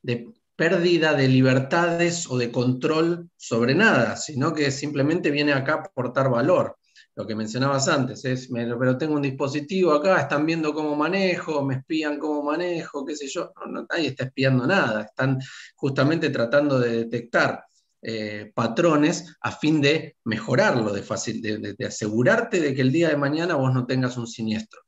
de 0.00 0.32
pérdida 0.60 1.14
de 1.14 1.26
libertades 1.26 2.26
o 2.28 2.36
de 2.36 2.52
control 2.52 3.30
sobre 3.34 3.74
nada, 3.74 4.14
sino 4.16 4.52
que 4.52 4.70
simplemente 4.70 5.30
viene 5.30 5.54
acá 5.54 5.72
a 5.72 5.76
aportar 5.76 6.28
valor. 6.28 6.76
Lo 7.16 7.26
que 7.26 7.34
mencionabas 7.34 7.88
antes 7.88 8.26
es, 8.26 8.50
pero 8.52 8.98
tengo 8.98 9.14
un 9.14 9.22
dispositivo 9.22 9.94
acá, 9.94 10.20
están 10.20 10.44
viendo 10.44 10.74
cómo 10.74 10.94
manejo, 10.94 11.64
me 11.64 11.76
espían 11.76 12.18
cómo 12.18 12.42
manejo, 12.42 13.06
qué 13.06 13.16
sé 13.16 13.26
yo. 13.28 13.50
No, 13.70 13.86
nadie 13.88 14.08
está 14.08 14.24
espiando 14.24 14.66
nada, 14.66 15.04
están 15.04 15.38
justamente 15.76 16.28
tratando 16.28 16.78
de 16.78 17.04
detectar 17.04 17.64
eh, 18.02 18.52
patrones 18.54 19.34
a 19.40 19.52
fin 19.52 19.80
de 19.80 20.16
mejorarlo, 20.24 20.92
de, 20.92 21.02
de, 21.40 21.74
de, 21.78 21.86
asegurarte 21.86 22.60
de 22.60 22.74
que 22.74 22.82
el 22.82 22.92
día 22.92 23.08
de 23.08 23.16
mañana 23.16 23.54
vos 23.54 23.72
no 23.72 23.86
tengas 23.86 24.18
un 24.18 24.26
siniestro 24.26 24.82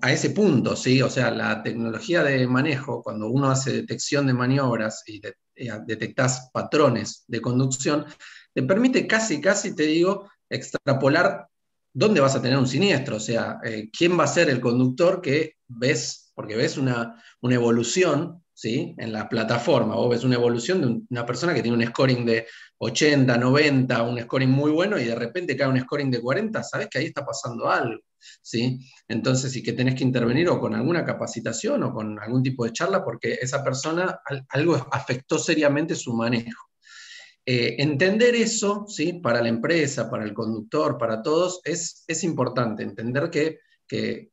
a, 0.00 0.12
ese 0.12 0.30
punto, 0.30 0.76
¿sí? 0.76 1.00
O 1.02 1.08
sea, 1.08 1.30
la 1.30 1.62
tecnología 1.62 2.22
de 2.22 2.46
manejo, 2.46 3.02
cuando 3.02 3.28
uno 3.28 3.50
hace 3.50 3.72
detección 3.72 4.26
de 4.26 4.34
maniobras 4.34 5.02
y 5.06 5.20
eh, 5.24 5.70
detectas 5.86 6.50
patrones 6.52 7.24
de 7.26 7.40
conducción, 7.40 8.04
te 8.52 8.62
permite 8.62 9.06
casi, 9.06 9.40
casi, 9.40 9.74
te 9.74 9.84
digo, 9.84 10.28
extrapolar 10.48 11.46
dónde 11.92 12.20
vas 12.20 12.36
a 12.36 12.42
tener 12.42 12.58
un 12.58 12.68
siniestro, 12.68 13.16
o 13.16 13.20
sea, 13.20 13.58
eh, 13.64 13.90
quién 13.96 14.18
va 14.18 14.24
a 14.24 14.28
ser 14.28 14.48
el 14.50 14.60
conductor 14.60 15.20
que 15.20 15.56
ves, 15.66 16.32
porque 16.34 16.56
ves 16.56 16.76
una, 16.76 17.22
una 17.40 17.54
evolución 17.54 18.44
¿sí? 18.52 18.94
en 18.98 19.12
la 19.12 19.28
plataforma, 19.28 19.96
vos 19.96 20.10
ves 20.10 20.24
una 20.24 20.36
evolución 20.36 20.80
de 20.80 21.02
una 21.10 21.26
persona 21.26 21.54
que 21.54 21.62
tiene 21.62 21.76
un 21.76 21.86
scoring 21.86 22.24
de 22.24 22.46
80, 22.78 23.36
90, 23.36 24.02
un 24.02 24.20
scoring 24.20 24.50
muy 24.50 24.70
bueno 24.70 24.98
y 24.98 25.04
de 25.04 25.14
repente 25.14 25.56
cae 25.56 25.68
un 25.68 25.80
scoring 25.80 26.10
de 26.10 26.20
40, 26.20 26.62
sabes 26.62 26.88
que 26.88 26.98
ahí 26.98 27.06
está 27.06 27.24
pasando 27.24 27.68
algo. 27.68 28.00
¿Sí? 28.42 28.78
Entonces, 29.08 29.52
sí 29.52 29.62
que 29.62 29.72
tenés 29.72 29.94
que 29.94 30.04
intervenir 30.04 30.48
o 30.48 30.60
con 30.60 30.74
alguna 30.74 31.04
capacitación 31.04 31.82
o 31.82 31.92
con 31.92 32.18
algún 32.18 32.42
tipo 32.42 32.64
de 32.64 32.72
charla 32.72 33.04
porque 33.04 33.38
esa 33.40 33.62
persona 33.64 34.20
algo 34.48 34.74
afectó 34.92 35.38
seriamente 35.38 35.94
su 35.94 36.14
manejo. 36.14 36.70
Eh, 37.46 37.76
entender 37.82 38.34
eso, 38.34 38.84
¿sí? 38.86 39.14
Para 39.14 39.42
la 39.42 39.48
empresa, 39.48 40.10
para 40.10 40.24
el 40.24 40.34
conductor, 40.34 40.98
para 40.98 41.22
todos, 41.22 41.60
es, 41.64 42.04
es 42.06 42.22
importante. 42.22 42.82
Entender 42.82 43.30
que, 43.30 43.58
que 43.88 44.30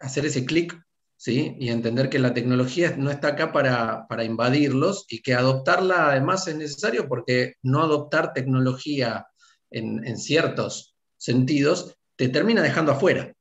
hacer 0.00 0.26
ese 0.26 0.44
clic, 0.44 0.78
¿sí? 1.16 1.56
Y 1.58 1.70
entender 1.70 2.10
que 2.10 2.18
la 2.18 2.34
tecnología 2.34 2.96
no 2.96 3.10
está 3.10 3.28
acá 3.28 3.52
para, 3.52 4.06
para 4.08 4.24
invadirlos 4.24 5.06
y 5.08 5.22
que 5.22 5.34
adoptarla 5.34 6.10
además 6.10 6.46
es 6.48 6.56
necesario 6.56 7.08
porque 7.08 7.54
no 7.62 7.82
adoptar 7.82 8.32
tecnología 8.32 9.26
en 9.70 10.16
ciertos 10.18 10.94
sentidos 11.16 11.96
te 12.16 12.28
termina 12.28 12.62
dejando 12.62 12.92
afuera, 12.92 13.32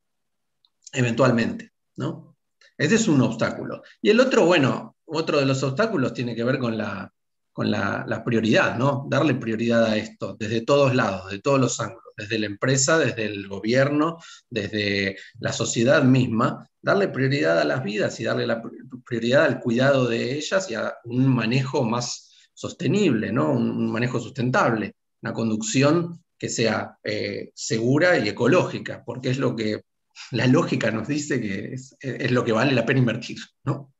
eventualmente, 0.91 1.71
¿no? 1.95 2.37
Ese 2.77 2.95
es 2.95 3.07
un 3.07 3.21
obstáculo. 3.21 3.83
Y 4.01 4.09
el 4.09 4.19
otro, 4.19 4.45
bueno, 4.45 4.97
otro 5.05 5.39
de 5.39 5.45
los 5.45 5.61
obstáculos 5.63 6.13
tiene 6.13 6.35
que 6.35 6.43
ver 6.43 6.57
con 6.57 6.77
la, 6.77 7.11
con 7.51 7.69
la, 7.69 8.03
la, 8.07 8.23
prioridad, 8.23 8.77
¿no? 8.77 9.05
Darle 9.09 9.35
prioridad 9.35 9.85
a 9.85 9.95
esto 9.95 10.35
desde 10.39 10.61
todos 10.61 10.95
lados, 10.95 11.29
de 11.29 11.39
todos 11.39 11.59
los 11.59 11.79
ángulos, 11.79 12.03
desde 12.17 12.39
la 12.39 12.47
empresa, 12.47 12.97
desde 12.97 13.25
el 13.25 13.47
gobierno, 13.47 14.17
desde 14.49 15.17
la 15.39 15.53
sociedad 15.53 16.03
misma, 16.03 16.67
darle 16.81 17.09
prioridad 17.09 17.59
a 17.59 17.63
las 17.63 17.83
vidas 17.83 18.19
y 18.19 18.23
darle 18.23 18.47
la 18.47 18.61
prioridad 19.05 19.45
al 19.45 19.59
cuidado 19.59 20.07
de 20.07 20.33
ellas 20.33 20.69
y 20.69 20.75
a 20.75 20.95
un 21.05 21.27
manejo 21.27 21.83
más 21.83 22.49
sostenible, 22.53 23.31
¿no? 23.31 23.51
Un 23.51 23.91
manejo 23.91 24.19
sustentable, 24.19 24.95
una 25.21 25.33
conducción 25.33 26.22
que 26.43 26.49
sea 26.49 26.97
eh, 27.01 27.51
segura 27.55 28.19
y 28.19 28.27
ecológica, 28.27 29.01
porque 29.05 29.29
es 29.29 29.37
lo 29.37 29.55
que 29.55 29.83
la 30.31 30.45
lógica 30.45 30.91
nos 30.91 31.07
dice 31.07 31.39
que 31.39 31.71
es, 31.71 31.95
lo 32.31 32.43
que 32.43 32.51
vale 32.51 32.73
la 32.73 32.85
pena 32.85 32.99
invertir, 32.99 33.37
¿no? 33.63 33.93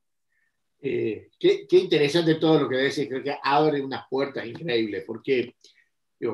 Eh, 0.82 1.30
qué, 1.40 1.66
qué, 1.66 1.78
interesante 1.78 2.36
todo 2.36 2.60
lo 2.60 2.68
que 2.68 2.76
decís, 2.76 3.08
creo 3.08 3.24
que 3.24 3.38
abre 3.42 3.82
unas 3.82 4.04
puertas 4.10 4.46
increíbles, 4.46 5.06
porque 5.08 5.56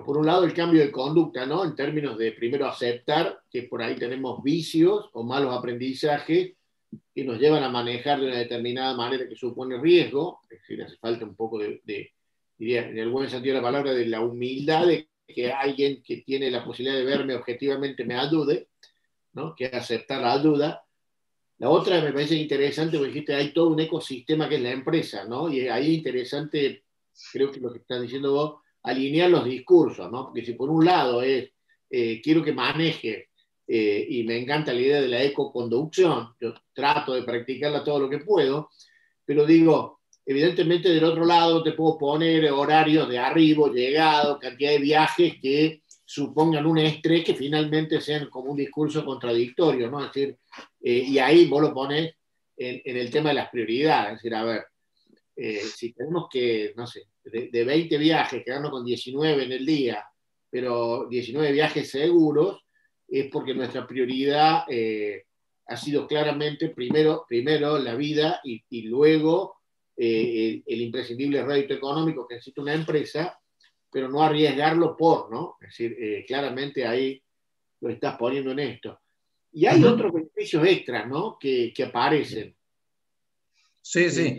por 0.04 0.18
un 0.18 0.26
lado 0.26 0.46
el 0.46 0.54
cambio 0.56 0.82
de 0.82 0.92
conducta, 0.92 1.46
¿no? 1.46 1.64
En 1.64 1.76
términos 1.76 2.18
de 2.18 2.32
primero 2.32 2.66
aceptar 2.66 3.42
que 3.48 3.68
por 3.70 3.84
ahí 3.84 3.96
tenemos 3.96 4.42
vicios 4.42 5.12
o 5.14 5.22
malos 5.22 5.56
aprendizajes 5.56 6.54
que 7.14 7.24
nos 7.24 7.38
llevan 7.38 7.62
a 7.62 7.70
manejar 7.70 8.20
de 8.20 8.30
una 8.30 8.38
determinada 8.40 8.98
manera 8.98 9.30
que 9.30 9.36
supone 9.36 9.80
riesgo, 9.80 10.40
es 10.50 10.60
decir, 10.60 10.82
hace 10.82 10.98
falta 10.98 11.24
un 11.24 11.36
poco 11.36 11.60
de, 11.60 11.84
diría, 12.58 12.90
en 12.90 12.98
el 12.98 13.10
buen 13.10 13.30
sentido 13.30 13.54
de 13.54 13.62
la 13.62 13.68
palabra, 13.68 13.94
de 13.94 14.08
la 14.08 14.22
humildad 14.22 14.88
que 15.34 15.52
alguien 15.52 16.02
que 16.04 16.18
tiene 16.18 16.52
la 16.52 16.64
posibilidad 16.64 16.98
de 16.98 17.06
verme 17.06 17.36
objetivamente 17.36 18.04
me 18.06 18.16
ayude, 18.16 18.70
¿no? 19.34 19.56
que 19.56 19.68
aceptar 19.68 20.22
la 20.22 20.34
ayuda. 20.34 20.84
La 21.60 21.70
otra 21.70 22.02
me 22.02 22.14
parece 22.14 22.36
interesante, 22.36 22.98
porque 22.98 23.14
dijiste, 23.14 23.36
hay 23.36 23.54
todo 23.54 23.70
un 23.70 23.80
ecosistema 23.80 24.48
que 24.48 24.56
es 24.56 24.62
la 24.62 24.72
empresa, 24.72 25.26
¿no? 25.26 25.52
Y 25.52 25.68
ahí 25.68 25.92
es 25.92 25.98
interesante, 25.98 26.86
creo 27.34 27.52
que 27.52 27.60
lo 27.60 27.72
que 27.72 27.80
estás 27.80 28.02
diciendo 28.02 28.32
vos, 28.32 28.62
alinear 28.84 29.30
los 29.30 29.44
discursos, 29.44 30.10
¿no? 30.10 30.26
Porque 30.26 30.46
si 30.46 30.54
por 30.54 30.70
un 30.70 30.86
lado 30.86 31.22
es, 31.22 31.52
eh, 31.90 32.22
quiero 32.22 32.42
que 32.42 32.54
maneje, 32.54 33.30
eh, 33.68 34.08
y 34.10 34.24
me 34.24 34.38
encanta 34.38 34.74
la 34.74 34.80
idea 34.80 35.02
de 35.02 35.10
la 35.10 35.22
ecoconducción, 35.22 36.34
yo 36.40 36.54
trato 36.74 37.14
de 37.14 37.24
practicarla 37.24 37.84
todo 37.84 38.00
lo 38.00 38.10
que 38.10 38.20
puedo, 38.20 38.72
pero 39.26 39.46
digo, 39.46 39.99
Evidentemente, 40.26 40.90
del 40.90 41.04
otro 41.04 41.26
lado 41.26 41.64
te 41.64 41.72
puedo 41.72 41.98
poner 41.98 42.52
horarios 42.52 43.10
de 43.10 43.18
arribo, 43.18 43.74
llegado, 43.74 44.40
cantidad 44.40 44.72
de 44.72 44.80
viajes 44.80 45.34
que 45.42 45.82
supongan 46.06 46.66
un 46.66 46.80
estrés 46.80 47.24
que 47.24 47.36
finalmente 47.36 48.02
sean 48.02 48.30
como 48.30 48.52
un 48.52 48.58
discurso 48.58 49.06
contradictorio, 49.06 49.90
¿no? 49.90 50.04
Decir, 50.04 50.38
eh, 50.82 51.04
y 51.08 51.20
ahí 51.20 51.46
vos 51.46 51.62
lo 51.62 51.74
pones 51.74 52.16
en, 52.58 52.98
el 52.98 53.12
tema 53.12 53.30
de 53.30 53.36
las 53.36 53.50
prioridades, 53.50 54.14
es 54.14 54.18
decir, 54.18 54.36
a 54.36 54.44
ver, 54.44 54.66
eh, 55.36 55.62
si 55.62 55.94
tenemos 55.94 56.28
que, 56.30 56.74
no 56.76 56.86
sé, 56.86 57.04
de, 57.24 57.50
de, 57.50 57.64
20 57.64 57.98
viajes, 57.98 58.44
quedarnos 58.44 58.72
con 58.72 58.84
19 58.84 59.44
en 59.44 59.52
el 59.52 59.66
día, 59.66 60.04
pero 60.50 61.08
19 61.08 61.52
viajes 61.52 61.90
seguros, 61.90 62.62
es 63.08 63.28
porque 63.32 63.54
nuestra 63.54 63.88
prioridad 63.88 64.64
eh, 64.68 65.26
ha 65.68 65.78
sido 65.78 66.08
claramente 66.08 66.70
primero, 66.70 67.26
primero 67.28 67.78
la 67.78 67.96
vida 67.96 68.42
y 68.44 68.82
luego 68.84 69.59
eh, 70.02 70.64
el, 70.66 70.82
imprescindible 70.82 71.44
rédito 71.44 71.74
económico 71.74 72.26
que 72.26 72.36
necesita 72.36 72.62
una 72.62 72.74
empresa, 72.74 73.38
pero 73.92 74.08
no 74.08 74.24
arriesgarlo 74.24 74.96
por, 74.96 75.30
¿no? 75.30 75.58
Es 75.60 75.70
decir, 75.70 75.98
eh, 76.00 76.24
claramente 76.26 76.88
ahí 76.88 77.22
lo 77.82 77.90
estás 77.90 78.16
poniendo 78.18 78.52
en 78.52 78.60
esto. 78.60 79.00
Y 79.52 79.66
hay 79.66 79.84
otros 79.84 80.14
beneficios 80.14 80.66
extras, 80.66 81.06
¿no? 81.08 81.38
Que, 81.38 81.74
que 81.76 81.84
aparecen. 81.84 82.56
Sí, 83.82 84.10
sí. 84.10 84.38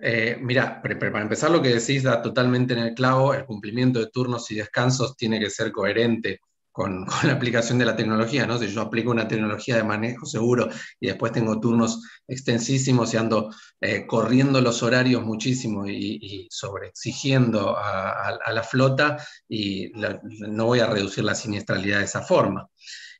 Eh, 0.00 0.36
mira, 0.40 0.82
para 0.82 1.22
empezar 1.22 1.50
lo 1.50 1.62
que 1.62 1.74
decís 1.74 2.02
da 2.02 2.20
totalmente 2.20 2.74
en 2.74 2.80
el 2.80 2.94
clavo, 2.94 3.34
el 3.34 3.44
cumplimiento 3.44 4.00
de 4.00 4.10
turnos 4.10 4.50
y 4.50 4.56
descansos 4.56 5.16
tiene 5.16 5.38
que 5.38 5.50
ser 5.50 5.70
coherente 5.70 6.40
con, 6.86 7.06
la 7.24 7.32
aplicación 7.32 7.76
de 7.78 7.84
la 7.84 7.96
tecnología, 7.96 8.46
¿no? 8.46 8.56
Si 8.56 8.68
yo 8.68 8.82
aplico 8.82 9.10
una 9.10 9.26
tecnología 9.26 9.74
de 9.76 9.82
manejo 9.82 10.24
seguro 10.26 10.68
y 11.00 11.08
después 11.08 11.32
tengo 11.32 11.58
turnos 11.58 12.04
extensísimos 12.28 13.12
y 13.12 13.16
ando 13.16 13.52
eh, 13.80 14.06
corriendo 14.06 14.60
los 14.60 14.80
horarios 14.84 15.24
muchísimo 15.24 15.88
y, 15.88 16.46
sobreexigiendo 16.50 17.76
a, 17.76 18.38
la 18.52 18.62
flota 18.62 19.16
y 19.48 19.90
no 19.92 20.66
voy 20.66 20.78
a 20.78 20.86
reducir 20.86 21.24
la 21.24 21.34
siniestralidad 21.34 21.98
de 21.98 22.04
esa 22.04 22.22
forma. 22.22 22.68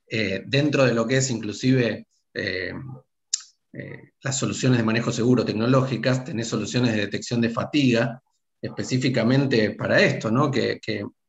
Eh, 0.09 0.45
dentro 0.47 0.85
de 0.85 0.95
lo 0.95 1.07
que 1.07 1.17
es 1.17 1.29
inclusive 1.31 2.07
eh, 2.35 2.73
las 4.23 4.39
soluciones 4.39 4.79
de 4.79 4.85
manejo 4.85 5.11
seguro 5.11 5.45
tecnológicas, 5.45 6.25
tenés 6.25 6.47
soluciones 6.47 6.95
de 6.95 7.01
detección 7.01 7.41
de 7.41 7.51
fatiga 7.51 8.23
específicamente 8.63 9.73
para 9.73 10.01
esto, 10.01 10.31
¿no? 10.31 10.49
que, 10.49 10.81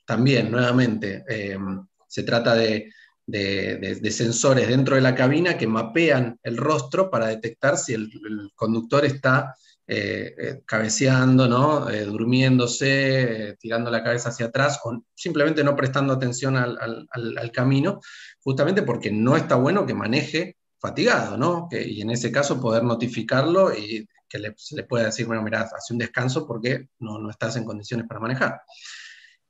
también, 0.06 0.50
nuevamente, 0.50 1.24
se 2.10 2.24
trata 2.24 2.56
de, 2.56 2.92
sensores 4.12 4.68
dentro 4.68 4.96
de 4.96 5.02
la 5.02 5.16
cabina 5.16 5.58
que 5.58 5.68
mapean 5.68 6.40
el 6.44 6.58
rostro 6.58 7.10
para 7.10 7.28
detectar 7.28 7.78
si 7.78 7.94
el, 7.94 8.10
conductor 8.56 9.06
está 9.06 9.56
eh, 9.88 10.62
cabeceando, 10.66 11.48
¿no? 11.48 11.86
durmiéndose, 12.06 13.56
tirando 13.60 13.90
la 13.90 14.04
cabeza 14.04 14.30
hacia 14.30 14.48
atrás 14.48 14.80
o 14.84 15.04
simplemente 15.16 15.64
no 15.64 15.76
prestando 15.76 16.14
atención 16.14 16.58
al 16.58 17.52
camino, 17.54 18.02
justamente 18.42 18.82
porque 18.82 19.12
no 19.12 19.38
está 19.38 19.56
bueno 19.56 19.86
que 19.86 19.94
maneje 19.94 20.58
fatigado, 20.80 21.38
¿no? 21.38 21.68
y 21.72 22.02
en 22.02 22.10
ese 22.10 22.32
caso 22.32 22.60
poder 22.60 22.84
notificarlo 22.84 23.74
y 23.74 24.08
que 24.30 24.54
se 24.56 24.76
le 24.76 24.84
pueda 24.84 25.06
decir, 25.06 25.26
bueno, 25.26 25.42
mira, 25.42 25.62
hace 25.62 25.92
un 25.92 26.00
descanso 26.00 26.46
porque 26.46 26.90
no, 27.00 27.30
estás 27.30 27.56
en 27.58 27.66
condiciones 27.66 28.08
para 28.08 28.20
manejar. 28.20 28.62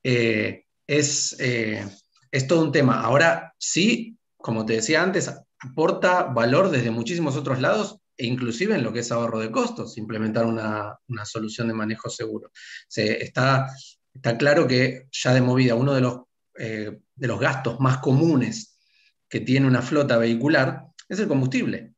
Eh, 0.02 0.64
es, 0.88 1.36
eh, 1.40 1.86
es 2.32 2.48
todo 2.48 2.64
un 2.64 2.72
tema. 2.72 3.02
Ahora 3.02 3.54
sí, 3.58 4.18
como 4.38 4.66
te 4.66 4.74
decía 4.74 5.04
antes, 5.04 5.32
aporta 5.60 6.24
valor 6.24 6.70
desde 6.70 6.92
muchísimos 6.92 7.36
otros 7.36 7.60
lados 7.60 8.00
e 8.18 8.26
inclusive 8.26 8.76
en 8.76 8.84
lo 8.84 8.92
que 8.92 9.00
es 9.00 9.12
ahorro 9.12 9.40
de 9.40 9.52
costos, 9.52 9.98
implementar 9.98 10.46
una, 10.46 10.98
solución 11.24 11.70
de 11.70 11.74
manejo 11.74 12.10
seguro. 12.10 12.52
Se, 12.88 13.24
está, 13.24 13.68
está 14.14 14.38
claro 14.38 14.68
que 14.68 15.08
ya 15.12 15.34
de 15.34 15.42
movida 15.42 15.76
uno 15.76 15.94
de 15.94 16.02
los, 16.02 16.22
eh, 16.58 17.00
de 17.16 17.28
los 17.28 17.40
gastos 17.40 17.80
más 17.80 18.00
comunes 18.00 18.78
que 19.30 19.40
tiene 19.40 19.68
una 19.68 19.82
flota 19.82 20.18
vehicular 20.18 20.86
es 21.08 21.20
el 21.20 21.28
combustible. 21.28 21.94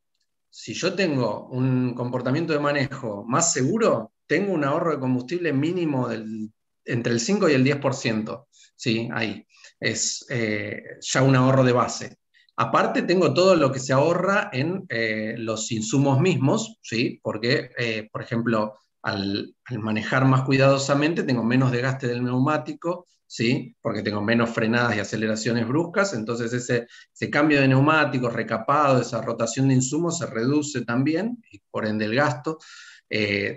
Si 0.49 0.73
yo 0.73 0.93
tengo 0.93 1.47
un 1.47 1.95
comportamiento 1.95 2.53
de 2.53 2.59
manejo 2.59 3.23
más 3.25 3.53
seguro, 3.53 4.13
tengo 4.27 4.53
un 4.53 4.63
ahorro 4.63 4.91
de 4.91 4.99
combustible 4.99 5.53
mínimo 5.53 6.07
del, 6.07 6.51
entre 6.85 7.13
el 7.13 7.19
5 7.19 7.49
y 7.49 7.53
el 7.53 7.65
10%. 7.65 8.45
Sí, 8.75 9.09
ahí. 9.13 9.45
Es 9.81 10.25
eh, 10.29 10.81
ya 11.01 11.23
un 11.23 11.35
ahorro 11.35 11.63
de 11.63 11.73
base. 11.73 12.17
Aparte, 12.55 13.01
tengo 13.01 13.33
todo 13.33 13.55
lo 13.55 13.71
que 13.71 13.79
se 13.79 13.91
ahorra 13.91 14.49
en 14.53 14.85
eh, 14.89 15.35
los 15.37 15.71
insumos 15.71 16.21
mismos, 16.21 16.77
¿sí? 16.81 17.19
porque, 17.23 17.71
eh, 17.77 18.07
por 18.11 18.21
ejemplo, 18.21 18.75
al, 19.01 19.55
manejar 19.79 20.25
más 20.25 20.43
cuidadosamente, 20.43 21.23
tengo 21.23 21.43
menos 21.43 21.71
desgaste 21.71 22.07
del 22.07 22.23
neumático, 22.23 23.07
¿sí? 23.25 23.75
porque 23.81 24.03
tengo 24.03 24.21
menos 24.21 24.51
frenadas 24.51 24.95
y 24.95 24.99
aceleraciones 24.99 25.67
bruscas, 25.67 26.13
entonces 26.13 26.53
ese, 26.53 27.29
cambio 27.31 27.59
de 27.59 27.67
neumáticos 27.67 28.31
recapado, 28.31 29.01
esa 29.01 29.21
rotación 29.21 29.69
de 29.69 29.75
insumos 29.75 30.19
se 30.19 30.27
reduce 30.27 30.85
también, 30.85 31.43
por 31.71 31.87
ende 31.87 32.05
el 32.05 32.15
gasto. 32.15 32.59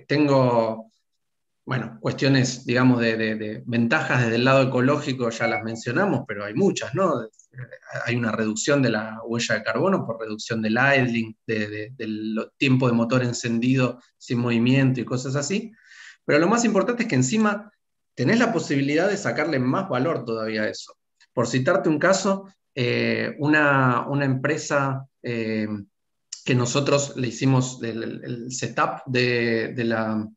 Tengo, 0.09 0.91
bueno, 1.67 1.99
cuestiones, 2.01 2.67
digamos, 2.67 3.01
de, 3.01 3.63
ventajas 3.65 4.23
desde 4.23 4.37
el 4.37 4.45
lado 4.45 4.65
ecológico, 4.65 5.31
ya 5.31 5.47
las 5.47 5.63
mencionamos, 5.63 6.25
pero 6.29 6.45
hay 6.45 6.55
muchas, 6.55 6.95
¿no? 6.95 7.27
Hay 8.05 8.17
una 8.17 8.33
reducción 8.33 8.83
de 8.83 8.91
la 8.91 9.21
huella 9.25 9.55
de 9.55 9.63
carbono 9.63 10.05
por 10.05 10.21
reducción 10.21 10.61
del 10.61 10.77
idling, 10.77 11.35
del 11.47 12.51
tiempo 12.59 12.87
de 12.87 12.93
motor 12.93 13.23
encendido 13.23 13.99
sin 14.19 14.39
movimiento 14.39 15.01
y 15.01 15.05
cosas 15.05 15.37
así. 15.37 15.73
Pero 16.27 16.39
lo 16.39 16.49
más 16.49 16.65
importante 16.65 17.05
es 17.05 17.09
que 17.09 17.15
encima 17.15 17.73
tenés 18.15 18.39
la 18.39 18.53
posibilidad 18.53 19.09
de 19.09 19.17
sacarle 19.17 19.59
más 19.59 19.89
valor 19.89 20.25
todavía 20.25 20.63
a 20.63 20.69
eso. 20.69 20.97
Por 21.33 21.47
citarte 21.47 21.89
un 21.89 21.99
caso, 21.99 22.47
eh, 22.75 23.37
una, 23.39 24.07
empresa 24.23 25.07
eh, 25.23 25.67
que 26.45 26.55
nosotros 26.55 27.17
le 27.17 27.29
hicimos 27.29 27.83
el, 27.83 28.53
setup 28.53 29.03
de, 29.07 29.75
la, 29.79 30.29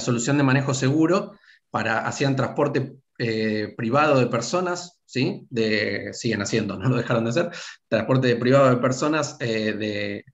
solución 0.00 0.36
de 0.36 0.42
manejo 0.42 0.74
seguro 0.74 1.32
para 1.70 2.06
hacían 2.06 2.36
transporte 2.36 2.94
eh, 3.18 3.74
privado 3.76 4.18
de 4.18 4.26
personas, 4.26 5.00
¿sí? 5.04 5.46
De, 5.50 6.10
siguen 6.12 6.42
haciendo, 6.42 6.78
no 6.78 6.88
lo 6.90 6.96
dejaron 6.96 7.24
de 7.24 7.30
hacer, 7.30 7.50
transporte 7.88 8.34
privado 8.36 8.70
de 8.70 8.76
personas 8.76 9.38
de 9.38 10.24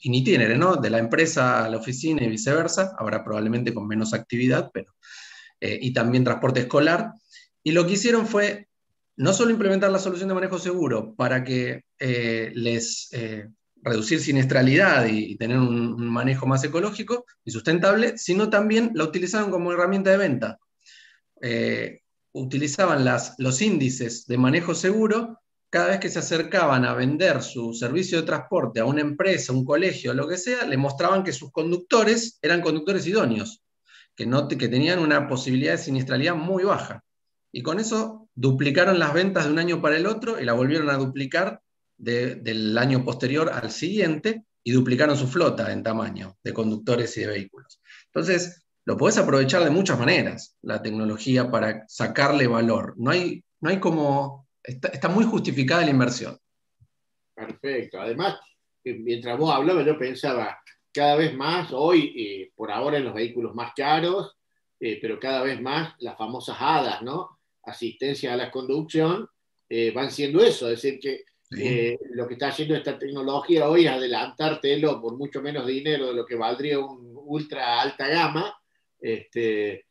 in 0.00 0.14
itinere, 0.14 0.56
¿no? 0.56 0.76
De 0.76 0.90
la 0.90 0.98
empresa 0.98 1.64
a 1.64 1.70
la 1.70 1.78
oficina 1.78 2.22
y 2.22 2.28
viceversa, 2.28 2.94
ahora 2.98 3.24
probablemente 3.24 3.72
con 3.72 3.86
menos 3.86 4.14
actividad, 4.14 4.70
pero 4.72 4.94
eh, 5.60 5.78
y 5.80 5.92
también 5.92 6.24
transporte 6.24 6.60
escolar. 6.60 7.12
Y 7.62 7.72
lo 7.72 7.86
que 7.86 7.94
hicieron 7.94 8.26
fue 8.26 8.68
no 9.16 9.32
solo 9.32 9.50
implementar 9.50 9.90
la 9.90 9.98
solución 9.98 10.28
de 10.28 10.34
manejo 10.34 10.58
seguro 10.58 11.14
para 11.14 11.42
que 11.42 11.84
eh, 11.98 12.52
les 12.54 13.08
eh, 13.12 13.48
reducir 13.86 14.20
siniestralidad 14.20 15.06
y, 15.06 15.36
tener 15.36 15.58
un, 15.58 16.06
manejo 16.08 16.46
más 16.46 16.64
ecológico 16.64 17.24
y 17.44 17.50
sustentable, 17.52 18.18
sino 18.18 18.50
también 18.50 18.90
la 18.94 19.04
utilizaron 19.04 19.50
como 19.50 19.72
herramienta 19.72 20.10
de 20.10 20.16
venta. 20.16 20.58
utilizaban 22.32 23.04
las, 23.04 23.34
los 23.38 23.62
índices 23.62 24.26
de 24.26 24.36
manejo 24.36 24.74
seguro 24.74 25.40
cada 25.70 25.88
vez 25.88 26.00
que 26.00 26.08
se 26.08 26.18
acercaban 26.18 26.84
a 26.84 26.94
vender 26.94 27.42
su 27.42 27.72
servicio 27.72 28.20
de 28.20 28.26
transporte 28.26 28.80
a 28.80 28.84
una 28.84 29.00
empresa, 29.00 29.52
un 29.52 29.64
colegio, 29.64 30.14
lo 30.14 30.28
que 30.28 30.38
sea, 30.38 30.66
le 30.66 30.76
mostraban 30.76 31.22
que 31.22 31.32
sus 31.32 31.50
conductores 31.50 32.38
eran 32.42 32.60
conductores 32.60 33.06
idóneos 33.06 33.62
que, 34.16 34.26
no, 34.26 34.48
que 34.48 34.68
tenían 34.68 34.98
una 34.98 35.28
posibilidad 35.28 35.72
de 35.72 35.78
siniestralidad 35.78 36.34
muy 36.34 36.64
baja. 36.64 37.04
Y 37.52 37.62
con 37.62 37.78
eso 37.78 38.28
duplicaron 38.34 38.98
las 38.98 39.12
ventas 39.12 39.44
de 39.44 39.52
un 39.52 39.58
año 39.58 39.80
para 39.80 39.96
el 39.96 40.06
otro 40.06 40.40
y 40.40 40.44
la 40.44 40.54
volvieron 40.54 40.90
a 40.90 40.96
duplicar 40.96 41.60
del 41.96 42.76
año 42.78 43.04
posterior 43.04 43.50
al 43.52 43.70
siguiente 43.70 44.44
y 44.62 44.72
duplicaron 44.72 45.16
su 45.16 45.28
flota 45.28 45.72
en 45.72 45.82
tamaño 45.82 46.36
de 46.42 46.52
conductores 46.52 47.16
y 47.16 47.20
de 47.20 47.28
vehículos. 47.28 47.80
Entonces, 48.06 48.66
lo 48.84 48.96
puedes 48.96 49.18
aprovechar 49.18 49.64
de 49.64 49.70
muchas 49.70 49.98
maneras, 49.98 50.56
la 50.62 50.80
tecnología, 50.80 51.50
para 51.50 51.84
sacarle 51.88 52.46
valor. 52.46 52.94
No 52.96 53.10
hay, 53.10 53.42
no 53.60 53.70
hay 53.70 53.80
como, 53.80 54.48
está, 54.62 55.08
muy 55.08 55.24
justificada 55.24 55.84
la 55.84 55.90
inversión. 55.90 56.38
Perfecto. 57.34 58.00
Además, 58.00 58.38
mientras 58.84 59.36
vos 59.38 59.52
hablabas, 59.52 59.84
yo 59.86 59.98
pensaba, 59.98 60.58
cada 60.92 61.16
vez 61.16 61.34
más, 61.34 61.72
hoy, 61.72 62.14
eh, 62.16 62.52
por 62.54 62.70
ahora 62.70 62.98
en 62.98 63.04
los 63.04 63.14
vehículos 63.14 63.54
más 63.54 63.72
caros, 63.74 64.36
eh, 64.78 64.98
pero 65.00 65.18
cada 65.18 65.42
vez 65.42 65.60
más 65.60 65.94
las 65.98 66.16
famosas 66.16 66.56
HADAS, 66.58 67.02
¿no? 67.02 67.40
Asistencia 67.64 68.32
a 68.32 68.36
la 68.36 68.50
conducción, 68.50 69.28
eh, 69.68 69.90
van 69.90 70.10
siendo 70.10 70.42
eso, 70.44 70.70
es 70.70 70.80
decir, 70.82 71.00
que 71.00 71.24
lo 71.50 72.26
que 72.26 72.34
está 72.34 72.48
haciendo 72.48 72.74
esta 72.74 72.98
tecnología 72.98 73.68
hoy 73.68 73.86
es 73.86 73.92
adelantártelo 73.92 75.00
por 75.00 75.16
mucho 75.16 75.40
menos 75.40 75.66
dinero 75.66 76.08
de 76.08 76.14
lo 76.14 76.26
que 76.26 76.34
valdría 76.34 76.78
un 76.78 77.12
ultra 77.14 77.80
alta 77.80 78.08
gama, 78.08 78.56
este, 79.00 79.86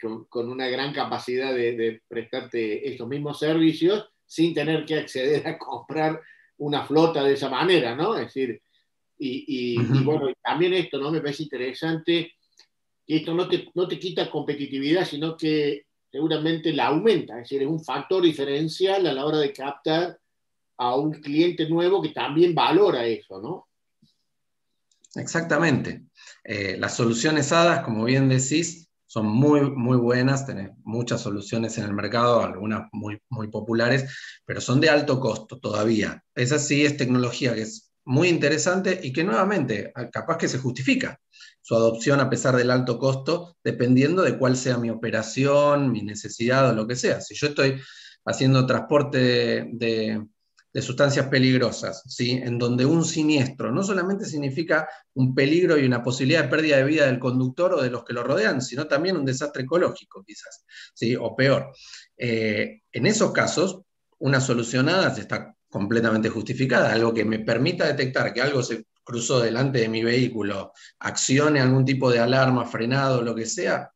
con, 0.00 0.48
una 0.48 0.68
gran 0.68 0.92
capacidad 0.92 1.52
de, 1.52 1.76
de 1.76 2.02
prestarte 2.08 2.88
estos 2.88 3.08
mismos 3.08 3.38
servicios 3.38 4.08
sin 4.24 4.54
tener 4.54 4.84
que 4.84 4.96
acceder 4.96 5.46
a 5.46 5.58
comprar 5.58 6.20
una 6.58 6.84
flota 6.84 7.24
de 7.24 7.34
esa 7.34 7.48
manera, 7.48 7.94
¿no? 7.94 8.14
Es 8.14 8.26
decir, 8.26 8.60
y, 9.18 9.76
bueno, 10.04 10.32
también 10.42 10.74
esto, 10.74 10.98
¿no? 10.98 11.10
Me 11.10 11.20
parece 11.20 11.44
interesante 11.44 12.32
que 13.06 13.16
esto 13.16 13.34
no 13.34 13.48
te, 13.48 13.68
no 13.74 13.88
te 13.88 13.98
quita 13.98 14.30
competitividad, 14.30 15.04
sino 15.04 15.36
que 15.36 15.86
seguramente 16.10 16.72
la 16.72 16.86
aumenta, 16.86 17.34
es 17.34 17.44
decir, 17.44 17.62
es 17.62 17.68
un 17.68 17.82
factor 17.82 18.22
diferencial 18.22 19.06
a 19.06 19.12
la 19.12 19.24
hora 19.24 19.38
de 19.38 19.52
captar 19.52 20.18
a 20.78 20.96
un 20.96 21.12
cliente 21.12 21.68
nuevo 21.68 22.00
que 22.00 22.10
también 22.10 22.54
valora 22.54 23.04
eso, 23.04 23.40
¿no? 23.40 23.68
Exactamente. 25.14 26.04
Eh, 26.44 26.76
las 26.78 26.96
soluciones 26.96 27.52
HADAS, 27.52 27.84
como 27.84 28.04
bien 28.04 28.28
decís, 28.28 28.88
son 29.06 29.26
muy, 29.26 29.70
muy 29.70 29.96
buenas, 29.96 30.46
tenés 30.46 30.70
muchas 30.84 31.22
soluciones 31.22 31.76
en 31.78 31.84
el 31.84 31.94
mercado, 31.94 32.42
algunas 32.42 32.88
muy, 32.92 33.18
muy 33.30 33.48
populares, 33.48 34.14
pero 34.44 34.60
son 34.60 34.80
de 34.80 34.90
alto 34.90 35.18
costo 35.18 35.58
todavía. 35.58 36.22
Esa 36.34 36.58
sí 36.58 36.84
es 36.84 36.96
tecnología 36.96 37.54
que 37.54 37.62
es 37.62 37.90
muy 38.04 38.28
interesante 38.28 39.00
y 39.02 39.12
que 39.12 39.24
nuevamente, 39.24 39.92
capaz 40.12 40.38
que 40.38 40.48
se 40.48 40.58
justifica 40.58 41.20
su 41.60 41.74
adopción 41.74 42.20
a 42.20 42.30
pesar 42.30 42.56
del 42.56 42.70
alto 42.70 42.98
costo, 42.98 43.56
dependiendo 43.64 44.22
de 44.22 44.38
cuál 44.38 44.56
sea 44.56 44.78
mi 44.78 44.90
operación, 44.90 45.90
mi 45.90 46.02
necesidad 46.02 46.70
o 46.70 46.74
lo 46.74 46.86
que 46.86 46.96
sea. 46.96 47.20
Si 47.20 47.34
yo 47.34 47.48
estoy 47.48 47.80
haciendo 48.24 48.66
transporte 48.66 49.68
de 49.72 50.26
sustancias 50.82 51.26
peligrosas, 51.26 52.02
¿sí? 52.06 52.32
en 52.32 52.58
donde 52.58 52.84
un 52.84 53.04
siniestro 53.04 53.72
no 53.72 53.82
solamente 53.82 54.24
significa 54.24 54.88
un 55.14 55.34
peligro 55.34 55.78
y 55.78 55.84
una 55.84 56.02
posibilidad 56.02 56.44
de 56.44 56.48
pérdida 56.48 56.76
de 56.76 56.84
vida 56.84 57.06
del 57.06 57.18
conductor 57.18 57.74
o 57.74 57.82
de 57.82 57.90
los 57.90 58.04
que 58.04 58.12
lo 58.12 58.22
rodean, 58.22 58.62
sino 58.62 58.86
también 58.86 59.16
un 59.16 59.24
desastre 59.24 59.62
ecológico, 59.62 60.24
quizás, 60.24 60.64
¿sí? 60.94 61.16
o 61.16 61.34
peor. 61.34 61.72
Eh, 62.16 62.82
en 62.92 63.06
esos 63.06 63.32
casos, 63.32 63.80
una 64.18 64.40
solucionada 64.40 65.14
está 65.16 65.54
completamente 65.68 66.28
justificada, 66.28 66.92
algo 66.92 67.12
que 67.12 67.24
me 67.24 67.40
permita 67.40 67.86
detectar 67.86 68.32
que 68.32 68.42
algo 68.42 68.62
se 68.62 68.86
cruzó 69.04 69.40
delante 69.40 69.78
de 69.80 69.88
mi 69.88 70.04
vehículo, 70.04 70.72
accione 70.98 71.60
algún 71.60 71.84
tipo 71.84 72.10
de 72.10 72.18
alarma, 72.18 72.66
frenado, 72.66 73.22
lo 73.22 73.34
que 73.34 73.46
sea, 73.46 73.90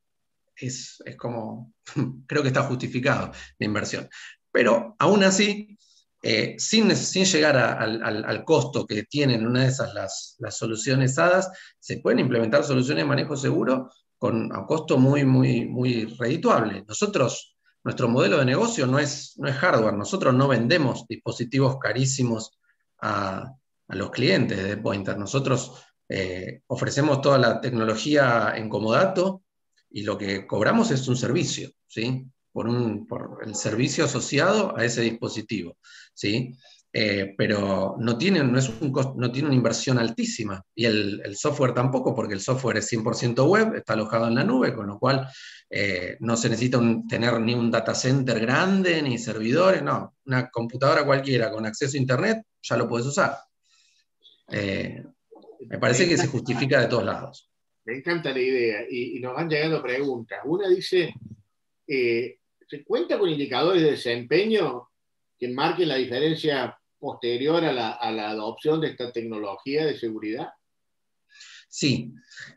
es, 0.57 1.03
como, 1.19 1.73
creo 2.27 2.43
que 2.43 2.49
está 2.49 2.63
justificado 2.63 3.33
la 3.59 3.67
inversión. 3.67 4.09
Pero 4.51 4.97
aún 4.99 5.25
así, 5.25 5.79
eh, 6.23 6.55
sin, 6.59 6.95
sin, 6.95 7.25
llegar 7.25 7.57
al, 7.57 8.45
costo 8.45 8.87
que 8.87 9.03
tienen 9.05 9.47
una 9.47 9.63
de 9.63 9.69
esas 9.69 9.93
las, 9.93 10.37
las, 10.39 10.57
soluciones 10.57 11.19
HADAS, 11.19 11.51
se 11.79 11.99
pueden 11.99 12.21
implementar 12.21 12.65
soluciones 12.65 13.03
de 13.03 13.09
manejo 13.09 13.37
seguro 13.37 13.91
con 14.19 14.55
a 14.55 14.65
costo 14.65 14.99
muy, 14.99 15.25
muy, 15.25 15.67
muy 15.67 16.05
redituable. 16.05 16.85
Nosotros, 16.87 17.57
nuestro 17.83 18.09
modelo 18.09 18.39
de 18.39 18.45
negocio 18.45 18.87
no 18.87 19.01
es, 19.01 19.35
no 19.39 19.49
es 19.49 19.57
hardware, 19.57 19.95
nosotros 19.95 20.33
no 20.33 20.47
vendemos 20.47 21.07
dispositivos 21.09 21.79
carísimos 21.79 22.59
a, 23.01 23.53
a 23.89 23.97
los 23.97 24.11
clientes 24.11 24.63
de 24.63 24.77
Pointer. 24.77 25.19
Nosotros 25.19 25.73
eh, 26.09 26.63
ofrecemos 26.67 27.21
toda 27.21 27.39
la 27.39 27.61
tecnología 27.61 28.53
en 28.57 28.69
comodato 28.69 29.43
y 29.91 30.03
lo 30.03 30.19
que 30.19 30.47
cobramos 30.47 30.91
es 30.91 31.09
un 31.09 31.17
servicio, 31.17 31.71
¿sí? 31.87 32.27
Por, 32.53 32.69
un, 32.69 33.07
por 33.07 33.39
el 33.47 33.55
servicio 33.55 34.05
asociado 34.05 34.77
a 34.77 34.85
ese 34.85 35.01
dispositivo, 35.01 35.79
¿sí? 36.13 36.55
Eh, 36.95 37.35
pero 37.39 37.97
no 37.99 38.19
tiene, 38.19 38.45
no, 38.45 38.59
es 38.59 38.69
un 38.69 38.93
no 39.17 39.33
tiene 39.33 39.49
una 39.49 39.57
inversión 39.57 39.97
altísima 39.97 40.63
y 40.75 40.85
el, 40.85 41.23
el, 41.25 41.37
software 41.37 41.73
tampoco, 41.73 42.15
porque 42.15 42.35
el 42.35 42.43
software 42.43 42.77
es 42.77 42.93
100% 42.93 43.49
web, 43.49 43.77
está 43.77 43.95
alojado 43.95 44.29
en 44.29 44.35
la 44.35 44.45
nube, 44.45 44.75
con 44.75 44.89
lo 44.89 44.99
cual 44.99 45.27
eh, 45.71 46.19
no 46.21 46.37
se 46.37 46.51
necesita 46.51 46.79
tener 47.09 47.41
ni 47.41 47.55
un 47.55 47.71
data 47.71 47.95
center 47.95 48.39
grande, 48.39 49.01
ni 49.01 49.17
servidores, 49.17 49.83
no, 49.83 50.17
una 50.27 50.51
computadora 50.51 51.07
cualquiera 51.07 51.51
con 51.51 51.65
acceso 51.65 51.97
a 51.97 52.01
Internet 52.01 52.43
ya 52.63 52.77
lo 52.77 52.87
puedes 52.87 53.07
usar. 53.07 53.39
Eh, 54.49 55.03
me 55.67 55.79
parece 55.79 56.07
que 56.07 56.19
se 56.19 56.27
justifica 56.27 56.79
de 56.79 56.89
todos 56.89 57.05
lados. 57.05 57.51
Me 57.85 57.97
encanta 57.97 58.33
la 58.33 58.41
idea 58.41 58.85
y, 58.89 59.19
nos 59.19 59.35
van 59.35 59.49
llegando 59.49 59.83
preguntas. 59.83 60.41
Una 60.45 60.69
dice, 60.69 61.15
¿se 62.73 62.85
cuenta 62.85 63.19
con 63.19 63.29
indicadores 63.29 63.83
de 63.83 63.91
desempeño 63.91 64.89
que 65.39 65.49
marquen 65.49 65.89
la 65.89 65.97
diferencia 65.97 66.75
posterior 66.99 67.63
a 67.63 67.71
la, 67.71 68.31
adopción 68.31 68.81
de 68.81 68.89
esta 68.89 69.13
tecnología 69.13 69.85
de 69.85 69.99
seguridad? 69.99 70.49
Sí, 71.69 72.15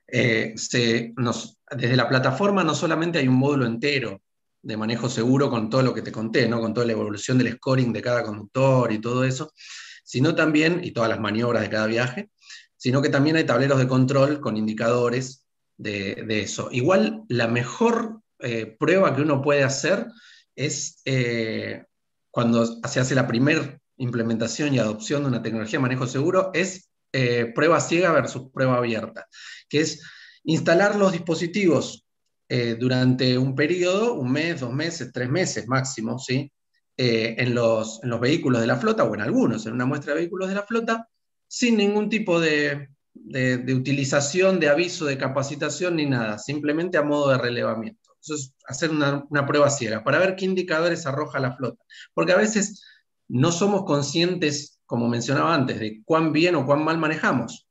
eh, 0.07 0.53
desde 0.55 1.95
la 1.97 2.07
plataforma 2.07 2.63
no 2.63 2.73
solamente 2.73 3.19
hay 3.19 3.27
un 3.27 3.35
módulo 3.35 3.65
entero 3.65 4.21
de 4.61 4.77
manejo 4.77 5.09
seguro 5.09 5.49
con 5.49 5.69
todo 5.69 5.81
lo 5.81 5.93
que 5.93 6.01
te 6.01 6.13
conté, 6.13 6.47
¿no? 6.47 6.61
con 6.61 6.73
toda 6.73 6.85
la 6.85 6.93
evolución 6.93 7.37
del 7.37 7.51
scoring 7.51 7.91
de 7.91 8.01
cada 8.01 8.23
conductor 8.23 8.93
y 8.93 9.01
todo 9.01 9.25
eso, 9.25 9.51
sino 10.05 10.33
también, 10.33 10.79
y 10.81 10.91
todas 10.91 11.09
las 11.09 11.19
maniobras 11.19 11.61
de 11.61 11.69
cada 11.69 11.87
viaje, 11.87 12.29
sino 12.77 13.01
que 13.01 13.09
también 13.09 13.35
hay 13.35 13.43
tableros 13.43 13.79
de 13.79 13.87
control 13.89 14.39
con 14.39 14.55
indicadores 14.55 15.45
de, 15.75 16.25
eso. 16.41 16.69
Igual 16.71 17.25
la 17.27 17.49
mejor 17.49 18.21
eh, 18.39 18.75
prueba 18.77 19.15
que 19.15 19.21
uno 19.21 19.41
puede 19.41 19.63
hacer 19.63 20.07
es 20.55 21.01
eh, 21.05 21.85
cuando 22.31 22.65
se 22.65 22.99
hace 22.99 23.15
la 23.15 23.27
primera 23.27 23.79
implementación 23.97 24.73
y 24.73 24.79
adopción 24.79 25.23
de 25.23 25.29
una 25.29 25.41
tecnología 25.41 25.79
de 25.79 25.83
manejo 25.83 26.07
seguro, 26.07 26.51
es 26.53 26.89
eh, 27.13 27.51
prueba 27.55 27.79
ciega 27.79 28.11
versus 28.11 28.49
prueba 28.53 28.77
abierta, 28.77 29.27
que 29.69 29.81
es 29.81 30.01
instalar 30.43 30.95
los 30.95 31.11
dispositivos 31.11 32.01
durante 32.79 33.39
un 33.39 33.55
periodo, 33.55 34.13
un 34.13 34.31
mes, 34.31 34.59
dos 34.59 34.71
meses, 34.71 35.11
tres 35.11 35.27
meses 35.27 35.67
máximo, 35.67 36.19
¿sí? 36.19 36.53
Eh, 36.97 37.35
en, 37.39 37.53
los, 37.53 37.99
vehículos 38.21 38.61
de 38.61 38.67
la 38.67 38.77
flota, 38.77 39.03
o 39.03 39.13
en 39.13 39.19
algunos, 39.19 39.65
en 39.65 39.73
una 39.73 39.85
muestra 39.85 40.13
de 40.13 40.21
vehículos 40.21 40.47
de 40.47 40.55
la 40.55 40.63
flota, 40.63 41.09
sin 41.45 41.75
ningún 41.75 42.07
tipo 42.07 42.39
de, 42.39 42.87
utilización, 43.75 44.61
de 44.61 44.69
aviso, 44.69 45.03
de 45.03 45.17
capacitación 45.17 45.97
ni 45.97 46.05
nada, 46.05 46.39
simplemente 46.39 46.97
a 46.97 47.03
modo 47.03 47.31
de 47.31 47.37
relevamiento. 47.37 48.04
Hacer 48.67 48.91
una, 48.91 49.45
prueba 49.45 49.69
ciega 49.69 50.03
para 50.03 50.19
ver 50.19 50.35
qué 50.35 50.45
indicadores 50.45 51.05
arroja 51.05 51.39
la 51.39 51.55
flota. 51.55 51.83
Porque 52.13 52.33
a 52.33 52.37
veces 52.37 52.83
no 53.27 53.51
somos 53.51 53.85
conscientes, 53.85 54.79
como 54.85 55.07
mencionaba 55.07 55.53
antes, 55.53 55.79
de 55.79 56.01
cuán 56.03 56.31
bien 56.31 56.55
o 56.55 56.65
cuán 56.65 56.83
mal 56.83 56.97
manejamos. 56.97 57.67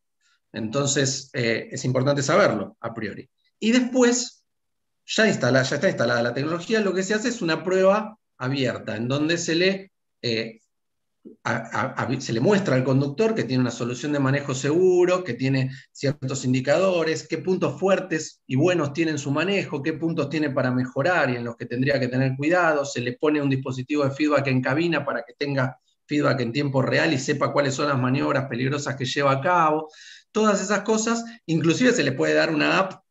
Entonces 0.53 1.31
eh, 1.33 1.69
es 1.71 1.85
importante 1.85 2.23
saberlo 2.23 2.77
a 2.81 2.95
priori. 2.95 3.29
Y 3.59 3.73
después, 3.73 4.45
ya, 5.07 5.27
ya 5.27 5.61
está 5.61 5.89
instalada 5.89 6.23
la 6.23 6.35
tecnología, 6.35 6.81
lo 6.81 6.95
que 6.95 7.03
se 7.03 7.15
hace 7.15 7.29
es 7.29 7.43
una 7.43 7.63
prueba 7.63 8.19
abierta, 8.39 8.97
en 8.97 9.09
donde 9.09 9.39
se 9.39 9.55
le, 9.55 9.93
eh, 10.23 10.61
se 12.19 12.33
le 12.33 12.41
muestra 12.41 12.75
al 12.75 12.85
conductor 12.85 13.35
que 13.35 13.45
tiene 13.45 13.63
una 13.63 13.71
solución 13.71 14.13
de 14.13 14.19
manejo 14.19 14.55
seguro, 14.55 15.25
que 15.25 15.35
tiene 15.35 15.71
ciertos 15.93 16.45
indicadores, 16.45 17.27
qué 17.27 17.39
puntos 17.39 17.79
fuertes 17.79 18.43
y 18.47 18.57
buenos 18.57 18.93
tiene 18.93 19.13
en 19.13 19.19
su 19.19 19.31
manejo, 19.31 19.83
qué 19.83 19.95
puntos 19.95 20.29
tiene 20.29 20.51
para 20.51 20.71
mejorar 20.71 21.31
y 21.31 21.37
en 21.37 21.45
los 21.45 21.57
que 21.57 21.67
tendría 21.67 21.99
que 21.99 22.09
tener 22.09 22.37
cuidado, 22.37 22.85
se 22.85 23.01
le 23.01 23.15
pone 23.15 23.41
un 23.41 23.49
dispositivo 23.49 24.05
de 24.05 24.11
feedback 24.11 24.47
en 24.49 24.61
cabina 24.61 25.05
para 25.05 25.23
que 25.23 25.35
tenga 25.35 25.79
feedback 26.07 26.41
en 26.41 26.53
tiempo 26.53 26.83
real 26.83 27.13
y 27.13 27.19
sepa 27.19 27.53
cuáles 27.53 27.75
son 27.75 27.89
las 27.89 27.99
maniobras 27.99 28.47
peligrosas 28.47 28.97
que 28.97 29.07
lleva 29.07 29.33
a 29.33 29.41
cabo. 29.41 29.89
Todas 30.31 30.61
esas 30.61 30.83
cosas, 30.83 31.25
inclusive 31.47 31.93
se 31.93 32.03
le 32.03 32.13
puede 32.13 32.35
dar 32.35 32.55
una 32.55 32.79
app 32.79 33.03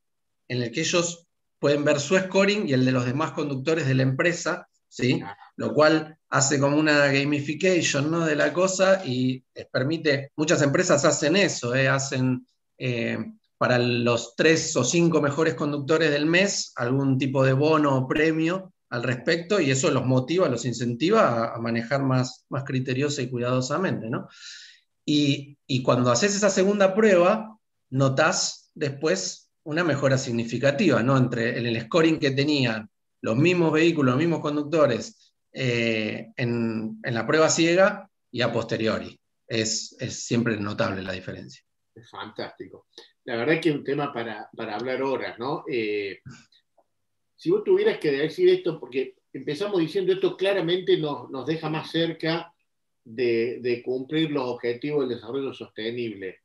en 0.48 0.60
la 0.60 0.70
que 0.70 0.82
ellos 0.82 1.28
pueden 1.58 1.84
ver 1.84 2.00
su 2.00 2.18
scoring 2.18 2.68
y 2.68 2.74
el 2.74 2.86
de 2.86 2.92
los 2.92 3.06
demás 3.06 3.32
conductores 3.32 3.88
de 3.88 3.96
la 3.96 4.04
empresa 4.04 4.68
¿sí? 4.94 5.24
Lo 5.56 5.74
cual 5.74 6.20
hace 6.30 6.60
como 6.60 6.78
una 6.78 7.08
gamification 7.08 8.12
¿no? 8.12 8.26
de 8.26 8.36
la 8.36 8.54
cosa 8.54 9.04
y 9.04 9.44
les 9.56 9.66
permite, 9.66 10.32
muchas 10.36 10.62
empresas 10.62 11.04
hacen 11.04 11.36
eso, 11.36 11.74
¿eh? 11.74 11.88
hacen 11.88 12.46
eh, 12.78 13.18
para 13.58 13.80
los 13.80 14.36
tres 14.36 14.76
o 14.76 14.84
cinco 14.84 15.20
mejores 15.20 15.56
conductores 15.56 16.12
del 16.12 16.28
mes 16.28 16.74
algún 16.76 17.18
tipo 17.18 17.44
de 17.44 17.54
bono 17.54 17.98
o 17.98 18.08
premio 18.08 18.74
al 18.90 19.02
respecto 19.02 19.60
y 19.60 19.72
eso 19.72 19.90
los 19.90 20.06
motiva, 20.06 20.48
los 20.48 20.66
incentiva 20.66 21.56
a, 21.56 21.58
manejar 21.60 22.04
más, 22.04 22.46
más 22.50 22.64
criteriosa 22.64 23.24
y 23.24 23.30
cuidadosamente. 23.32 24.12
¿no? 24.12 24.28
Y, 25.06 25.58
y 25.66 25.82
cuando 25.82 26.12
haces 26.12 26.36
esa 26.36 26.52
segunda 26.52 26.94
prueba, 26.94 27.58
notas 27.90 28.70
después 28.76 29.50
una 29.64 29.84
mejora 29.84 30.20
significativa 30.20 31.02
¿no? 31.02 31.18
entre 31.18 31.58
el, 31.58 31.66
el 31.66 31.82
scoring 31.82 32.20
que 32.20 32.30
tenían 32.30 32.92
los 33.24 33.38
mismos 33.38 33.72
vehículos, 33.72 34.12
los 34.12 34.20
mismos 34.20 34.42
conductores 34.42 35.34
eh, 35.54 36.28
en, 36.36 37.00
la 37.04 37.26
prueba 37.26 37.50
ciega 37.50 38.10
y 38.30 38.42
a 38.42 38.52
posteriori. 38.52 39.18
Es, 39.48 39.96
siempre 40.10 40.58
notable 40.58 41.02
la 41.02 41.14
diferencia. 41.14 41.64
Es 41.96 42.10
fantástico. 42.10 42.88
La 43.24 43.38
verdad 43.38 43.62
que 43.62 43.70
es 43.70 43.76
un 43.76 43.84
tema 43.84 44.12
para, 44.12 44.50
hablar 44.58 45.02
horas, 45.04 45.40
¿no? 45.40 45.64
Eh, 45.72 46.20
si 47.36 47.50
vos 47.50 47.64
tuvieras 47.64 47.98
que 47.98 48.12
decir 48.12 48.50
esto, 48.50 48.78
porque 48.78 49.16
empezamos 49.32 49.80
diciendo 49.80 50.12
esto 50.12 50.36
claramente 50.36 50.98
nos, 50.98 51.30
nos 51.30 51.46
deja 51.46 51.70
más 51.70 51.92
cerca 51.92 52.54
de, 53.06 53.82
cumplir 53.86 54.32
los 54.32 54.44
objetivos 54.44 55.08
del 55.08 55.18
desarrollo 55.18 55.54
sostenible. 55.54 56.40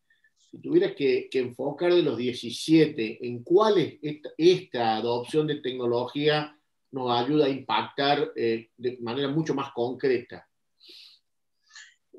Si 0.51 0.61
tuvieras 0.61 0.95
que, 0.95 1.29
enfocar 1.33 1.93
de 1.93 2.03
los 2.03 2.17
17, 2.17 3.27
¿en 3.27 3.43
cuál 3.43 3.79
es 3.79 3.99
esta, 4.01 4.31
esta 4.37 4.97
adopción 4.97 5.49
de 5.49 5.57
tecnología 5.57 6.58
nos 6.91 7.11
ayuda 7.11 7.47
a 7.47 7.51
impactar 7.51 8.33
eh, 8.37 8.71
de 8.77 8.99
manera 9.01 9.29
mucho 9.29 9.55
más 9.55 9.73
concreta. 9.73 10.47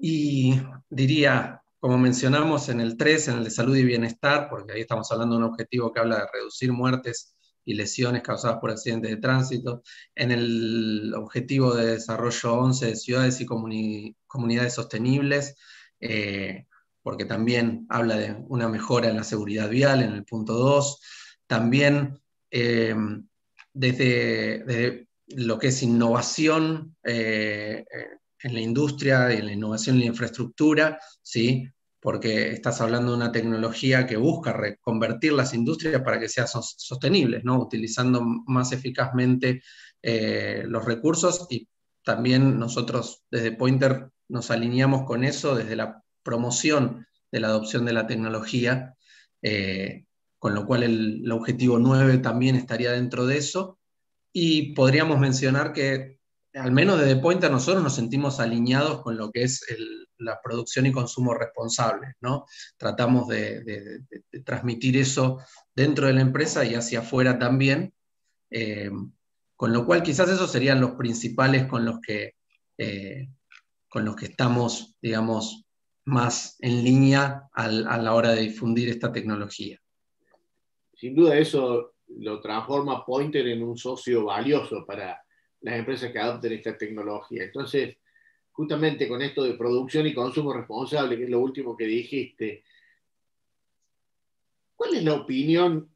Y 0.01 0.53
diría, 0.89 1.62
como 1.79 1.97
mencionamos 1.97 2.69
en 2.69 2.79
el 2.79 2.97
3, 2.97 3.29
en 3.29 3.38
el 3.38 3.43
de 3.45 3.51
salud 3.51 3.75
y 3.75 3.84
bienestar, 3.84 4.49
porque 4.49 4.73
ahí 4.73 4.82
estamos 4.82 5.12
hablando 5.12 5.36
de 5.36 5.43
un 5.43 5.49
objetivo 5.49 5.91
que 5.91 5.99
habla 5.99 6.19
de 6.19 6.27
reducir 6.32 6.71
muertes 6.71 7.36
y 7.65 7.73
lesiones 7.73 8.23
causadas 8.23 8.58
por 8.60 8.71
accidentes 8.71 9.12
de 9.12 9.17
tránsito, 9.17 9.84
en 10.15 10.32
el 10.32 11.13
objetivo 11.15 11.75
de 11.75 11.91
desarrollo 11.91 12.53
11 12.53 12.86
de 12.88 12.95
ciudades 12.95 13.41
y 13.41 13.45
comunidades 13.45 14.73
sostenibles, 14.73 15.55
eh, 15.99 16.65
porque 17.03 17.25
también 17.25 17.86
habla 17.89 18.15
de 18.15 18.36
una 18.47 18.67
mejora 18.69 19.10
en 19.10 19.17
la 19.17 19.23
seguridad 19.23 19.69
vial 19.69 20.01
en 20.01 20.13
el 20.13 20.25
punto 20.25 20.53
2, 20.53 21.01
también 21.47 22.19
eh, 22.51 22.95
desde, 23.73 25.08
lo 25.27 25.60
que 25.60 25.67
es 25.67 25.84
innovación 25.84 26.95
eh, 27.03 27.86
eh, 27.91 28.05
en 28.41 28.53
la 28.53 28.62
industria, 28.62 29.32
en 29.32 29.45
la 29.45 29.53
innovación 29.53 29.95
en 29.95 30.01
la 30.01 30.08
infraestructura, 30.08 30.99
¿sí? 31.21 31.67
porque 31.99 32.51
estás 32.51 32.82
hablando 32.82 33.12
de 33.12 33.17
una 33.17 33.32
tecnología 33.32 34.08
que 34.08 34.17
busca 34.17 34.53
reconvertir 34.53 35.34
las 35.34 35.53
industrias 35.53 36.01
para 36.01 36.19
que 36.19 36.29
sean 36.29 36.47
sostenibles, 36.47 37.43
¿no? 37.43 37.60
utilizando 37.60 38.21
más 38.23 38.71
eficazmente 38.71 39.62
eh, 40.01 40.63
los 40.65 40.86
recursos 40.86 41.47
y 41.49 41.67
también 42.03 42.58
nosotros 42.58 43.23
desde 43.29 43.51
Pointer 43.51 44.10
nos 44.29 44.49
alineamos 44.49 45.03
con 45.05 45.23
eso 45.23 45.55
desde 45.55 45.75
la 45.75 46.01
promoción 46.23 47.05
de 47.32 47.39
la 47.39 47.49
adopción 47.49 47.86
de 47.86 47.93
la 47.93 48.08
tecnología, 48.08 48.95
con 50.39 50.56
lo 50.56 50.65
cual 50.65 50.84
el, 50.84 51.32
objetivo 51.32 51.78
9 51.78 52.17
también 52.19 52.56
estaría 52.56 52.93
dentro 52.93 53.28
de 53.28 53.38
eso. 53.38 53.78
Y 54.32 54.73
podríamos 54.73 55.19
mencionar 55.19 55.73
que, 55.73 56.17
al 56.54 56.71
menos 56.71 56.99
desde 56.99 57.17
Pointer, 57.17 57.52
nosotros 57.52 57.84
nos 57.84 57.95
sentimos 57.95 58.39
alineados 58.39 59.02
con 59.02 59.17
lo 59.17 59.32
que 59.32 59.43
es 59.43 59.65
la 60.17 60.39
producción 60.41 60.86
y 60.86 60.91
consumo 60.91 61.34
responsable. 61.34 62.13
¿no? 62.21 62.45
Tratamos 62.78 63.28
de, 63.28 64.02
transmitir 64.45 64.97
eso 64.97 65.39
dentro 65.75 66.08
de 66.08 66.13
la 66.13 66.21
empresa 66.21 66.63
y 66.63 66.73
hacia 66.73 66.99
afuera 66.99 67.38
también. 67.38 67.93
Eh, 68.49 68.89
con 69.58 69.73
lo 69.73 69.86
cual, 69.86 70.04
quizás 70.04 70.30
esos 70.30 70.52
serían 70.52 70.80
los 70.80 70.91
principales 70.91 71.65
con 71.65 71.84
los 71.84 71.99
que, 71.99 72.36
eh, 72.78 73.28
con 73.89 74.06
los 74.06 74.15
que 74.15 74.28
estamos, 74.28 74.95
digamos, 75.02 75.65
más 76.06 76.56
en 76.60 76.84
línea 76.84 77.49
a 77.52 77.67
la 77.67 78.13
hora 78.13 78.32
de 78.32 78.41
difundir 78.41 78.88
esta 78.88 79.12
tecnología. 79.12 79.80
Sin 81.00 81.16
duda 81.16 81.38
eso 81.38 81.94
lo 82.18 82.42
transforma 82.42 83.06
Pointer 83.06 83.48
en 83.48 83.64
un 83.64 83.78
socio 83.78 84.26
valioso 84.26 84.86
para 84.86 85.24
las 85.62 85.80
empresas 85.80 86.12
que 86.12 86.20
adopten 86.20 86.52
esta 86.52 86.78
tecnología. 86.78 87.44
Entonces, 87.44 87.96
justamente 88.52 89.08
con 89.08 89.22
esto 89.22 89.44
de 89.44 89.54
producción 89.54 90.08
y 90.08 90.14
consumo 90.14 90.52
responsable, 90.52 91.16
que 91.16 91.24
es 91.24 91.30
lo 91.30 91.40
último 91.40 91.78
que 91.78 91.86
dijiste, 91.86 92.66
¿cuál 94.76 94.96
es 94.96 95.04
la 95.06 95.14
opinión 95.14 95.90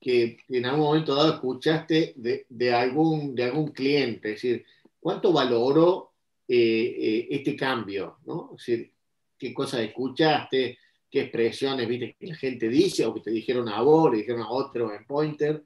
que 0.00 0.38
en 0.48 0.64
algún 0.64 0.86
momento 0.86 1.14
dado 1.14 1.34
escuchaste 1.34 2.14
de, 2.16 2.74
algún, 2.74 3.34
de 3.34 3.44
algún 3.44 3.72
cliente? 3.72 4.32
Es 4.32 4.40
decir, 4.40 4.64
¿cuánto 4.98 5.34
valoró 5.34 6.12
eh, 6.48 6.96
eh, 6.98 7.28
este 7.30 7.54
cambio? 7.54 8.20
¿no? 8.24 8.52
Es 8.56 8.64
decir, 8.64 8.90
¿qué 9.38 9.52
cosas 9.52 9.80
escuchaste? 9.80 10.78
¿Qué 11.10 11.22
expresiones 11.22 11.88
viste 11.88 12.16
que 12.18 12.26
la 12.26 12.36
gente 12.36 12.68
dice 12.68 13.06
o 13.06 13.14
que 13.14 13.20
te 13.20 13.30
dijeron 13.30 13.68
a 13.68 13.80
vos, 13.80 14.10
le 14.10 14.18
dijeron 14.18 14.42
a 14.42 14.50
otro 14.50 14.92
en 14.92 15.04
Pointer? 15.06 15.64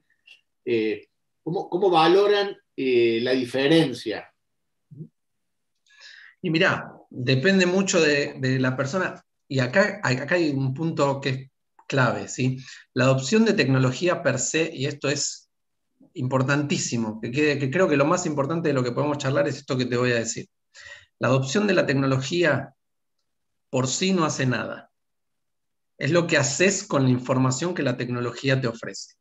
Eh, 0.63 1.07
¿cómo, 1.43 1.89
valoran 1.89 2.55
la 2.75 3.31
diferencia? 3.31 4.31
Y 6.41 6.49
mira, 6.49 6.91
depende 7.09 7.65
mucho 7.65 8.01
de, 8.01 8.35
de, 8.39 8.59
la 8.59 8.75
persona. 8.75 9.23
Y 9.47 9.59
acá, 9.59 9.99
acá 10.03 10.35
hay 10.35 10.49
un 10.49 10.73
punto 10.73 11.19
que 11.21 11.29
es 11.29 11.51
clave, 11.87 12.27
¿sí? 12.27 12.57
La 12.93 13.03
adopción 13.03 13.43
de 13.43 13.53
tecnología 13.53 14.23
per 14.23 14.39
se, 14.39 14.71
y 14.73 14.85
esto 14.85 15.09
es 15.09 15.49
importantísimo, 16.13 17.19
que, 17.21 17.31
que 17.31 17.69
creo 17.69 17.87
que 17.87 17.97
lo 17.97 18.05
más 18.05 18.25
importante 18.25 18.69
de 18.69 18.73
lo 18.73 18.83
que 18.83 18.91
podemos 18.91 19.17
charlar 19.17 19.47
es 19.47 19.57
esto 19.57 19.77
que 19.77 19.85
te 19.85 19.97
voy 19.97 20.11
a 20.11 20.19
decir. 20.19 20.47
La 21.19 21.27
adopción 21.27 21.67
de 21.67 21.73
la 21.73 21.85
tecnología 21.85 22.73
por 23.69 23.87
sí 23.87 24.13
no 24.13 24.25
hace 24.25 24.45
nada. 24.45 24.90
Es 26.01 26.09
lo 26.09 26.25
que 26.25 26.37
haces 26.37 26.83
con 26.83 27.03
la 27.03 27.11
información 27.11 27.75
que 27.75 27.83
la 27.83 27.95
tecnología 27.95 28.59
te 28.59 28.67
ofrece. 28.67 29.13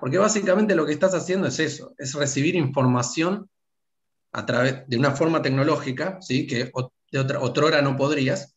Porque 0.00 0.18
básicamente 0.18 0.74
lo 0.74 0.84
que 0.84 0.92
estás 0.92 1.14
haciendo 1.14 1.46
es 1.46 1.60
eso, 1.60 1.94
es 1.96 2.12
recibir 2.14 2.56
información 2.56 3.48
a 4.32 4.44
través 4.44 4.82
de 4.88 4.96
una 4.96 5.12
forma 5.12 5.42
tecnológica, 5.42 6.18
¿sí? 6.20 6.44
que 6.48 6.72
de 7.12 7.18
otra, 7.20 7.38
otra 7.38 7.66
hora 7.66 7.82
no 7.82 7.96
podrías, 7.96 8.56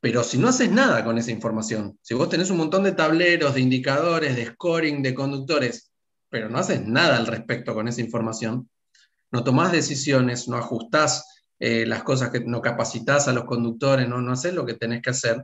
pero 0.00 0.22
si 0.22 0.36
no 0.36 0.48
haces 0.48 0.70
nada 0.70 1.02
con 1.02 1.16
esa 1.16 1.30
información, 1.30 1.98
si 2.02 2.12
vos 2.12 2.28
tenés 2.28 2.50
un 2.50 2.58
montón 2.58 2.82
de 2.82 2.92
tableros, 2.92 3.54
de 3.54 3.62
indicadores, 3.62 4.36
de 4.36 4.44
scoring, 4.44 5.02
de 5.02 5.14
conductores, 5.14 5.90
pero 6.28 6.50
no 6.50 6.58
haces 6.58 6.84
nada 6.84 7.16
al 7.16 7.26
respecto 7.26 7.72
con 7.72 7.88
esa 7.88 8.02
información, 8.02 8.68
no 9.30 9.44
tomás 9.44 9.72
decisiones, 9.72 10.46
no 10.46 10.58
ajustás 10.58 11.46
eh, 11.58 11.86
las 11.86 12.02
cosas 12.02 12.28
que 12.28 12.40
no 12.40 12.60
capacitas 12.60 13.28
a 13.28 13.32
los 13.32 13.44
conductores, 13.44 14.06
no, 14.06 14.20
no 14.20 14.32
haces 14.32 14.52
lo 14.52 14.66
que 14.66 14.74
tenés 14.74 15.00
que 15.00 15.08
hacer, 15.08 15.42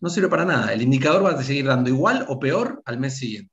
no 0.00 0.10
sirve 0.10 0.28
para 0.28 0.44
nada. 0.44 0.72
El 0.72 0.82
indicador 0.82 1.24
va 1.24 1.30
a 1.30 1.42
seguir 1.42 1.66
dando 1.66 1.90
igual 1.90 2.26
o 2.28 2.38
peor 2.38 2.82
al 2.84 2.98
mes 2.98 3.16
siguiente. 3.16 3.52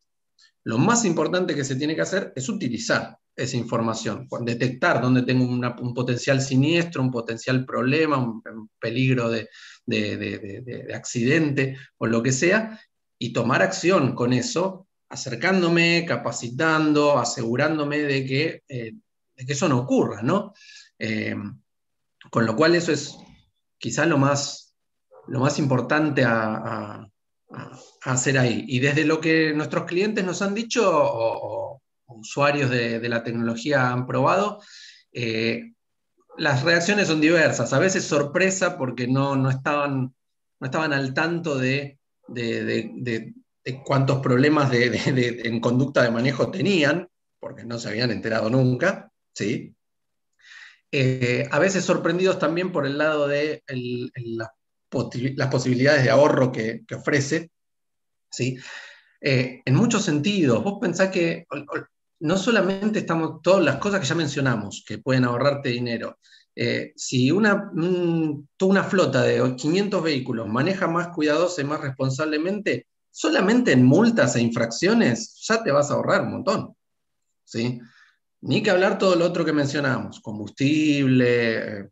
Lo 0.64 0.78
más 0.78 1.04
importante 1.06 1.56
que 1.56 1.66
se 1.66 1.76
tiene 1.76 1.96
que 1.96 2.02
hacer 2.02 2.32
es 2.36 2.48
utilizar 2.48 3.18
esa 3.36 3.58
información, 3.58 4.28
detectar 4.42 5.02
dónde 5.02 5.24
tengo 5.24 5.46
un 5.46 5.94
potencial 5.94 6.40
siniestro, 6.42 7.02
un 7.02 7.12
potencial 7.12 7.66
problema, 7.66 8.18
un, 8.18 8.70
peligro 8.80 9.30
de, 9.30 9.50
accidente 10.94 11.78
o 11.98 12.06
lo 12.06 12.22
que 12.22 12.32
sea, 12.32 12.80
y 13.18 13.34
tomar 13.34 13.62
acción 13.62 14.14
con 14.16 14.34
eso, 14.34 14.88
acercándome, 15.10 16.06
capacitando, 16.08 17.18
asegurándome 17.18 18.00
de 18.00 18.26
que, 18.26 18.64
eh, 18.68 18.94
eso 19.36 19.68
no 19.68 19.80
ocurra, 19.80 20.22
¿no? 20.22 20.54
Eh, 21.00 21.36
con 22.30 22.46
lo 22.46 22.56
cual 22.56 22.76
eso 22.76 22.92
es 22.92 23.18
quizás 23.78 24.08
lo 24.08 24.18
más, 24.18 24.63
lo 25.28 25.40
más 25.40 25.60
importante 25.60 26.24
a, 26.26 27.08
hacer 28.02 28.40
ahí. 28.40 28.66
Y 28.68 28.80
desde 28.80 29.06
lo 29.06 29.22
que 29.22 29.54
nuestros 29.54 29.86
clientes 29.86 30.26
nos 30.26 30.42
han 30.42 30.56
dicho 30.56 30.90
o, 30.92 31.82
usuarios 32.08 32.70
de, 32.70 33.08
la 33.10 33.24
tecnología 33.24 33.92
han 33.92 34.08
probado, 34.08 34.62
eh, 35.12 35.74
las 36.38 36.64
reacciones 36.64 37.08
son 37.08 37.22
diversas. 37.22 37.72
A 37.74 37.80
veces 37.80 38.06
sorpresa 38.06 38.78
porque 38.78 39.08
no, 39.08 39.36
no, 39.36 39.52
estaban, 39.52 40.16
no 40.60 40.66
estaban 40.66 40.94
al 40.94 41.14
tanto 41.14 41.58
de, 41.58 42.00
de 42.28 43.34
cuántos 43.86 44.20
problemas 44.20 44.72
en 44.74 45.60
conducta 45.60 46.02
de 46.02 46.12
manejo 46.12 46.50
tenían, 46.50 47.08
porque 47.40 47.64
no 47.64 47.78
se 47.78 47.90
habían 47.90 48.12
enterado 48.12 48.50
nunca, 48.50 49.12
¿sí? 49.34 49.76
Eh, 50.92 51.48
a 51.50 51.60
veces 51.60 51.84
sorprendidos 51.84 52.38
también 52.38 52.72
por 52.72 52.86
el 52.86 52.98
lado 52.98 53.28
de 53.28 53.64
las 53.68 54.50
posibilidades 54.94 56.04
de 56.04 56.10
ahorro 56.10 56.52
que, 56.52 56.84
ofrece. 56.96 57.52
¿sí? 58.30 58.58
Eh, 59.22 59.62
en 59.66 59.76
muchos 59.76 60.04
sentidos, 60.04 60.64
vos 60.64 60.78
pensás 60.82 61.10
que 61.10 61.46
no 62.20 62.38
solamente 62.38 63.00
estamos 63.00 63.42
todas 63.42 63.64
las 63.64 63.78
cosas 63.78 64.00
que 64.00 64.08
ya 64.08 64.16
mencionamos, 64.16 64.84
que 64.88 64.98
pueden 64.98 65.26
ahorrarte 65.26 65.70
dinero, 65.70 66.18
eh, 66.56 66.94
si 66.96 67.32
una, 67.32 67.72
una 67.74 68.84
flota 68.84 69.24
de 69.24 69.56
500 69.56 70.04
vehículos 70.04 70.48
maneja 70.48 70.88
más 70.88 71.08
cuidadosa 71.08 71.62
y 71.62 71.66
más 71.66 71.82
responsablemente, 71.82 72.88
solamente 73.10 73.72
en 73.72 73.86
multas 73.86 74.36
e 74.36 74.42
infracciones 74.42 75.40
ya 75.48 75.64
te 75.64 75.72
vas 75.72 75.90
a 75.90 75.96
ahorrar 75.96 76.22
un 76.22 76.32
montón. 76.32 76.76
¿sí? 77.44 77.80
Ni 78.42 78.62
que 78.62 78.72
hablar 78.72 78.98
todo 78.98 79.16
lo 79.16 79.26
otro 79.26 79.44
que 79.46 79.54
mencionamos, 79.54 80.20
combustible, 80.20 81.92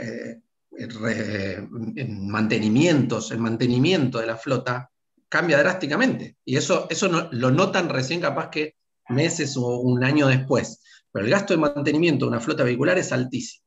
eh, 0.00 0.41
eh, 0.78 1.66
mantenimientos, 2.08 3.30
el 3.30 3.38
mantenimiento 3.38 4.18
de 4.18 4.26
la 4.26 4.36
flota 4.36 4.90
cambia 5.28 5.58
drásticamente. 5.58 6.36
Y 6.44 6.56
eso, 6.56 6.86
eso 6.90 7.28
lo 7.30 7.50
notan 7.50 7.88
recién 7.88 8.20
capaz 8.20 8.50
que 8.50 8.76
meses 9.08 9.56
o 9.56 9.78
un 9.80 10.04
año 10.04 10.28
después. 10.28 10.82
Pero 11.10 11.24
el 11.24 11.30
gasto 11.30 11.52
de 11.52 11.60
mantenimiento 11.60 12.24
de 12.24 12.30
una 12.30 12.40
flota 12.40 12.64
vehicular 12.64 12.98
es 12.98 13.12
altísimo. 13.12 13.62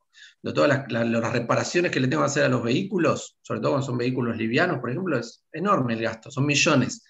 Todas 0.53 0.85
las, 0.89 1.33
reparaciones 1.33 1.91
que 1.91 1.99
le 1.99 2.07
tengo 2.07 2.21
que 2.21 2.27
hacer 2.27 2.43
a 2.43 2.49
los 2.49 2.61
vehículos, 2.61 3.35
sobre 3.41 3.61
todo 3.61 3.71
cuando 3.71 3.87
son 3.87 3.97
vehículos 3.97 4.37
livianos, 4.37 4.79
por 4.79 4.91
ejemplo, 4.91 5.17
es 5.17 5.43
enorme 5.51 5.93
el 5.93 6.01
gasto, 6.01 6.29
son 6.29 6.45
millones. 6.45 7.03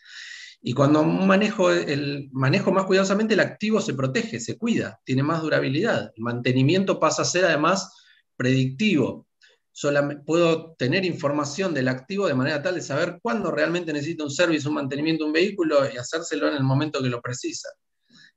Y 0.62 0.74
cuando 0.74 1.04
manejo 1.04 1.70
el 1.70 2.30
manejo 2.32 2.72
más 2.72 2.86
cuidadosamente, 2.86 3.34
el 3.34 3.42
activo 3.42 3.82
se 3.82 3.94
protege, 3.94 4.40
se 4.40 4.58
cuida, 4.58 5.02
tiene 5.04 5.22
más 5.22 5.42
durabilidad. 5.42 6.12
El 6.16 6.24
mantenimiento 6.24 6.98
pasa 6.98 7.24
a 7.24 7.26
ser 7.26 7.46
además 7.46 7.94
predictivo. 8.38 9.25
Solamente, 9.78 10.24
puedo 10.24 10.74
tener 10.76 11.04
información 11.04 11.74
del 11.74 11.90
activo 11.90 12.28
de 12.28 12.34
manera 12.34 12.64
tal 12.64 12.76
de 12.76 12.82
saber 12.82 13.20
cuándo 13.22 13.52
realmente 13.52 13.92
necesita 13.92 14.24
un 14.24 14.32
servicio, 14.32 14.70
un 14.70 14.76
mantenimiento 14.76 15.26
un 15.26 15.34
vehículo 15.34 15.80
y 15.94 15.98
hacérselo 15.98 16.48
en 16.48 16.54
el 16.54 16.64
momento 16.64 17.04
que 17.04 17.10
lo 17.10 17.22
precisa. 17.22 17.68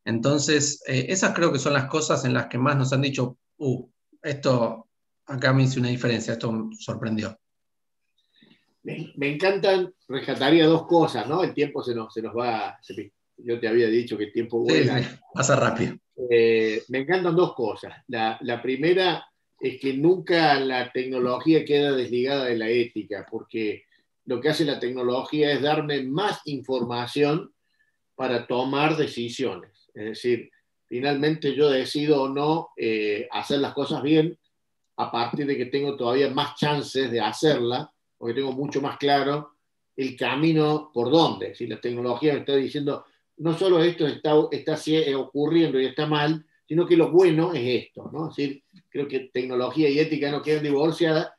Entonces, 0.05 0.83
eh, 0.89 1.07
esas 1.09 1.37
creo 1.37 1.53
que 1.53 1.61
son 1.61 1.75
las 1.75 1.85
cosas 1.85 2.25
en 2.25 2.35
las 2.35 2.49
que 2.49 2.59
más 2.59 2.77
nos 2.77 2.93
han 2.93 3.03
dicho, 3.03 3.39
uh, 3.59 3.89
esto 4.21 4.89
acá 5.27 5.53
me 5.53 5.63
hizo 5.63 5.79
una 5.79 5.91
diferencia, 5.91 6.33
esto 6.33 6.71
sorprendió. 6.77 7.39
Me, 8.83 9.33
encantan, 9.33 9.95
rescataría 10.09 10.67
dos 10.67 10.89
cosas, 10.89 11.29
¿no? 11.29 11.45
El 11.45 11.55
tiempo 11.55 11.85
se 11.85 11.95
nos, 11.95 12.13
se 12.13 12.21
nos 12.21 12.37
va, 12.37 12.81
yo 13.37 13.61
te 13.61 13.69
había 13.69 13.87
dicho 13.87 14.19
que 14.19 14.25
el 14.25 14.33
tiempo 14.33 14.59
vuela. 14.59 15.21
pasa 15.33 15.55
rápido. 15.55 15.95
Eh, 16.29 16.83
me 16.89 16.99
encantan 16.99 17.37
dos 17.37 17.55
cosas. 17.55 17.95
La, 18.09 18.37
la, 18.41 18.61
primera 18.61 19.25
es 19.61 19.81
que 19.81 19.95
nunca 19.95 20.59
la 20.61 20.93
tecnología 20.93 21.65
queda 21.65 21.93
desligada 21.93 22.45
de 22.45 22.57
la 22.57 22.69
ética, 22.69 23.27
porque 23.31 23.85
lo 24.25 24.41
que 24.41 24.51
hace 24.51 24.65
la 24.65 24.79
tecnología 24.79 25.53
es 25.53 25.63
darme 25.63 26.03
más 26.03 26.41
información 26.45 27.53
para 28.15 28.47
tomar 28.47 28.97
decisiones. 28.97 29.91
Es 29.95 30.05
decir, 30.05 30.51
finalmente 30.87 31.55
yo 31.55 31.71
decido 31.71 32.23
o 32.23 32.29
no 32.29 32.71
eh, 32.77 33.27
hacer 33.31 33.61
las 33.61 33.75
cosas 33.75 34.03
bien 34.03 34.39
a 34.97 35.11
partir 35.11 35.47
de 35.47 35.57
que 35.57 35.67
tengo 35.67 35.97
todavía 35.97 36.31
más 36.31 36.57
chances 36.57 37.11
de 37.11 37.21
hacerla 37.21 37.93
porque 38.17 38.35
tengo 38.35 38.53
mucho 38.53 38.81
más 38.81 38.99
claro 38.99 39.53
el 39.97 40.17
camino 40.17 40.91
por 40.93 41.11
dónde. 41.11 41.55
Si 41.55 41.67
la 41.67 41.81
tecnología 41.81 42.35
me 42.35 42.41
está 42.41 42.55
diciendo, 42.55 43.05
no 43.39 43.57
solo 43.57 43.83
esto 43.83 44.07
está, 44.07 44.35
está 44.51 44.77
ocurriendo 45.17 45.81
y 45.81 45.87
está 45.87 46.07
mal, 46.07 46.45
sino 46.67 46.87
que 46.87 46.97
lo 46.97 47.11
bueno 47.11 47.55
es 47.55 47.87
esto. 47.87 48.11
¿no? 48.13 48.29
Es 48.29 48.37
decir, 48.37 48.63
creo 48.99 49.09
que 49.09 49.31
tecnología 49.33 49.89
y 49.89 50.01
ética 50.01 50.31
no 50.31 50.43
quedan 50.43 50.65
divorciadas 50.65 51.31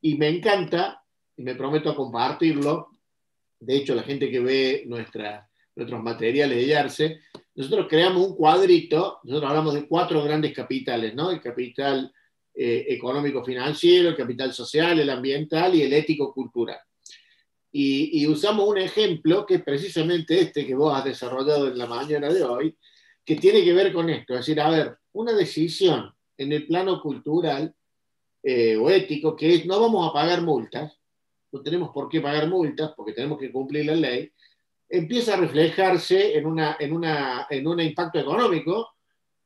y 0.00 0.16
me 0.16 0.28
encanta, 0.28 1.02
y 1.36 1.42
me 1.42 1.56
prometo 1.56 1.94
compartirlo, 1.96 2.90
de 3.58 3.76
hecho 3.76 3.94
la 3.94 4.04
gente 4.04 4.30
que 4.30 4.38
ve 4.38 4.84
nuestra, 4.86 5.48
nuestros 5.74 6.02
materiales 6.02 6.56
de 6.56 6.66
Yarse, 6.66 7.20
nosotros 7.56 7.86
creamos 7.90 8.28
un 8.28 8.36
cuadrito, 8.36 9.18
nosotros 9.24 9.50
hablamos 9.50 9.74
de 9.74 9.88
cuatro 9.88 10.22
grandes 10.22 10.54
capitales, 10.54 11.14
¿no? 11.14 11.32
El 11.32 11.40
capital 11.40 12.12
eh, 12.54 12.86
económico-financiero, 12.88 14.10
el 14.10 14.16
capital 14.16 14.52
social, 14.52 15.00
el 15.00 15.10
ambiental 15.10 15.74
y 15.74 15.82
el 15.82 15.92
ético-cultural. 15.92 16.78
Y, 17.72 18.22
y, 18.22 18.26
usamos 18.26 18.68
un 18.68 18.78
ejemplo 18.78 19.46
que 19.46 19.56
es 19.56 19.62
precisamente 19.62 20.40
este 20.40 20.66
que 20.66 20.74
vos 20.74 20.96
has 20.96 21.04
desarrollado 21.04 21.68
en 21.68 21.78
la 21.78 21.86
mañana 21.86 22.32
de 22.32 22.42
hoy, 22.42 22.76
que 23.24 23.36
tiene 23.36 23.64
que 23.64 23.72
ver 23.72 23.92
con 23.92 24.08
esto. 24.10 24.34
Es 24.34 24.40
decir, 24.40 24.60
a 24.60 24.70
ver, 24.70 24.96
una 25.12 25.32
decisión 25.32 26.12
en 26.40 26.52
el 26.52 26.66
plano 26.66 27.02
cultural 27.02 27.74
eh, 28.42 28.74
o 28.74 28.88
ético, 28.88 29.36
que 29.36 29.54
es 29.54 29.66
no 29.66 29.78
vamos 29.78 30.08
a 30.08 30.12
pagar 30.12 30.40
multas, 30.40 30.98
no 31.52 31.60
tenemos 31.60 31.90
por 31.90 32.08
qué 32.08 32.22
pagar 32.22 32.48
multas 32.48 32.92
porque 32.96 33.12
tenemos 33.12 33.38
que 33.38 33.52
cumplir 33.52 33.84
la 33.84 33.94
ley, 33.94 34.32
empieza 34.88 35.34
a 35.34 35.36
reflejarse 35.36 36.38
en, 36.38 36.46
una, 36.46 36.78
en, 36.80 36.94
una, 36.94 37.46
en 37.50 37.66
un 37.66 37.80
impacto 37.80 38.18
económico 38.18 38.94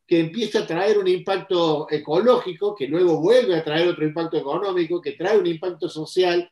que 0.07 0.21
empieza 0.21 0.61
a 0.61 0.67
traer 0.67 0.99
un 0.99 1.09
impacto 1.09 1.89
ecológico, 1.91 2.77
que 2.77 2.87
luego 2.87 3.21
vuelve 3.21 3.57
a 3.57 3.65
traer 3.65 3.89
otro 3.89 4.05
impacto 4.05 4.37
económico, 4.37 5.01
que 5.01 5.13
trae 5.13 5.37
un 5.37 5.47
impacto 5.47 5.89
social. 5.89 6.49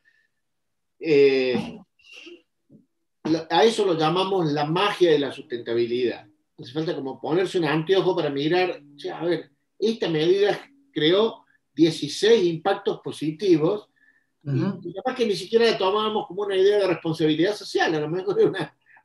Eh, 0.99 1.79
a 3.49 3.63
eso 3.63 3.85
lo 3.85 3.97
llamamos 3.97 4.51
la 4.51 4.65
magia 4.65 5.11
de 5.11 5.19
la 5.19 5.31
sustentabilidad. 5.31 6.27
Hace 6.57 6.73
falta 6.73 6.95
como 6.95 7.21
ponerse 7.21 7.59
un 7.59 7.65
anteojo 7.65 8.13
para 8.15 8.29
mirar, 8.29 8.81
a 9.13 9.25
ver, 9.25 9.52
esta 9.79 10.09
medida 10.09 10.59
creó 10.91 11.45
16 11.73 12.45
impactos 12.45 12.99
positivos, 13.01 13.89
y 14.45 14.93
capaz 14.93 15.15
que 15.15 15.25
ni 15.25 15.35
siquiera 15.35 15.65
la 15.65 15.77
tomábamos 15.77 16.27
como 16.27 16.43
una 16.43 16.55
idea 16.55 16.77
de 16.79 16.87
responsabilidad 16.87 17.55
social, 17.55 17.95
a 17.95 17.99
lo 18.01 18.09
mejor 18.09 18.39
es 18.39 18.45
un 18.45 18.55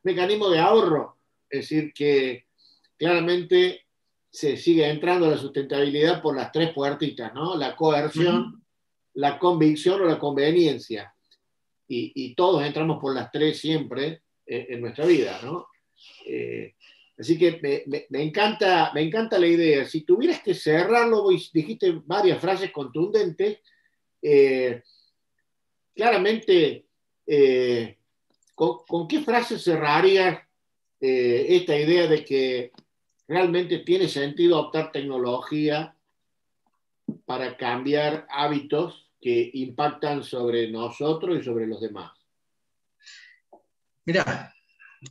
mecanismo 0.03 0.49
de 0.49 0.59
ahorro. 0.59 1.17
Es 1.49 1.61
decir, 1.61 1.93
que 1.93 2.45
claramente 2.97 3.85
se 4.29 4.57
sigue 4.57 4.87
entrando 4.87 5.25
a 5.25 5.31
la 5.31 5.37
sustentabilidad 5.37 6.21
por 6.21 6.35
las 6.35 6.51
tres 6.51 6.73
puertitas, 6.73 7.33
¿no? 7.33 7.55
La 7.55 7.75
coerción, 7.75 8.63
la 9.13 9.39
convicción 9.39 10.01
o 10.01 10.05
la 10.05 10.19
conveniencia. 10.19 11.13
Y, 11.87 12.11
y, 12.13 12.35
todos 12.35 12.63
entramos 12.63 12.99
por 12.99 13.15
las 13.15 13.31
tres 13.31 13.59
siempre 13.59 14.21
en, 14.45 14.81
nuestra 14.81 15.05
vida, 15.05 15.39
¿no? 15.43 15.67
Eh, 16.27 16.75
Así 17.19 17.37
que 17.37 17.59
me, 18.09 18.23
encanta, 18.23 18.91
me 18.93 19.01
encanta 19.01 19.37
la 19.37 19.47
idea. 19.47 19.85
Si 19.85 20.01
tuvieras 20.01 20.41
que 20.41 20.53
cerrarlo, 20.53 21.27
dijiste 21.27 22.01
varias 22.05 22.39
frases 22.39 22.71
contundentes, 22.71 23.59
eh, 24.21 24.81
claramente, 25.93 26.85
eh, 27.27 27.97
¿con, 28.55 29.05
qué 29.09 29.19
frase 29.19 29.59
cerrarías 29.59 30.39
eh, 31.01 31.45
esta 31.49 31.77
idea 31.77 32.07
de 32.07 32.23
que 32.23 32.71
realmente 33.27 33.79
tiene 33.79 34.07
sentido 34.07 34.55
adoptar 34.55 34.93
tecnología 34.93 35.93
para 37.25 37.57
cambiar 37.57 38.27
hábitos 38.29 39.11
que 39.19 39.51
impactan 39.55 40.23
sobre 40.23 40.71
nosotros 40.71 41.37
y 41.37 41.43
sobre 41.43 41.67
los 41.67 41.81
demás? 41.81 42.13
Mira, 44.05 44.53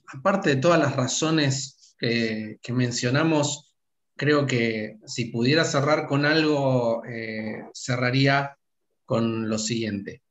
aparte 0.06 0.54
de 0.54 0.56
todas 0.56 0.78
las 0.80 0.96
razones 0.96 1.78
que, 1.99 2.72
mencionamos, 2.72 3.74
creo 4.16 4.46
que 4.46 4.99
si 5.07 5.26
pudiera 5.26 5.64
cerrar 5.64 6.07
con 6.07 6.24
algo, 6.24 7.05
eh, 7.05 7.64
cerraría 7.74 8.57
con 9.05 9.49
lo 9.49 9.59
siguiente. 9.59 10.22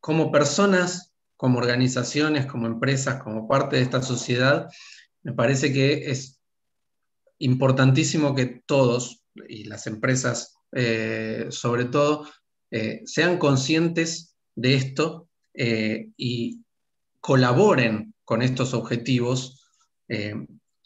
Como 0.00 0.32
personas, 0.32 1.12
como 1.36 1.58
organizaciones, 1.58 2.46
como 2.46 2.66
empresas, 2.66 3.22
como 3.22 3.48
parte 3.48 3.76
de 3.76 3.82
esta 3.82 4.02
sociedad, 4.02 4.68
me 5.22 5.32
parece 5.32 5.72
que 5.72 6.10
es 6.10 6.40
importantísimo 7.38 8.34
que 8.34 8.62
todos, 8.66 9.24
y 9.48 9.64
las 9.64 9.86
empresas 9.86 10.54
eh, 10.72 11.46
sobre 11.50 11.86
todo, 11.86 12.28
eh, 12.70 13.02
sean 13.04 13.38
conscientes 13.38 14.36
de 14.54 14.74
esto 14.74 15.28
y 15.58 16.60
colaboren 17.20 18.12
con 18.24 18.42
estos 18.42 18.74
objetivos 18.74 19.65
eh, 20.08 20.34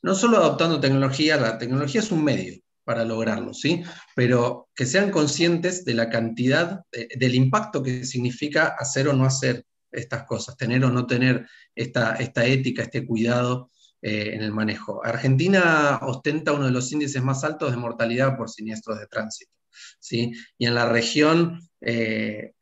no 0.02 0.14
solo 0.14 0.38
adoptando 0.38 0.80
tecnología, 0.80 1.36
la 1.36 1.58
tecnología 1.58 2.00
es 2.00 2.10
un 2.10 2.24
medio 2.24 2.58
para 2.84 3.04
lograrlo, 3.04 3.52
¿sí? 3.54 3.82
Pero 4.16 4.68
que 4.74 4.86
sean 4.86 5.10
conscientes 5.10 5.84
de 5.84 5.94
la 5.94 6.08
cantidad, 6.08 6.80
del 6.90 7.34
impacto 7.34 7.82
que 7.82 8.04
significa 8.04 8.74
hacer 8.78 9.08
o 9.08 9.12
no 9.12 9.26
hacer 9.26 9.64
estas 9.92 10.24
cosas, 10.24 10.56
tener 10.56 10.84
o 10.84 10.90
no 10.90 11.06
tener 11.06 11.46
esta, 11.74 12.16
esta 12.16 12.46
ética, 12.46 12.82
este 12.82 13.06
cuidado 13.06 13.70
eh, 14.02 14.34
en 14.34 14.42
el 14.42 14.52
manejo. 14.52 15.04
Argentina 15.04 15.98
ostenta 16.02 16.52
uno 16.52 16.66
de 16.66 16.70
los 16.70 16.90
índices 16.92 17.22
más 17.22 17.44
altos 17.44 17.70
de 17.70 17.76
mortalidad 17.76 18.36
por 18.36 18.48
siniestros 18.48 18.98
de 18.98 19.06
tránsito, 19.06 19.52
¿sí? 19.98 20.32
Y 20.56 20.66
en 20.66 20.74
la 20.74 20.88
región 20.88 21.60
eh, 21.80 22.54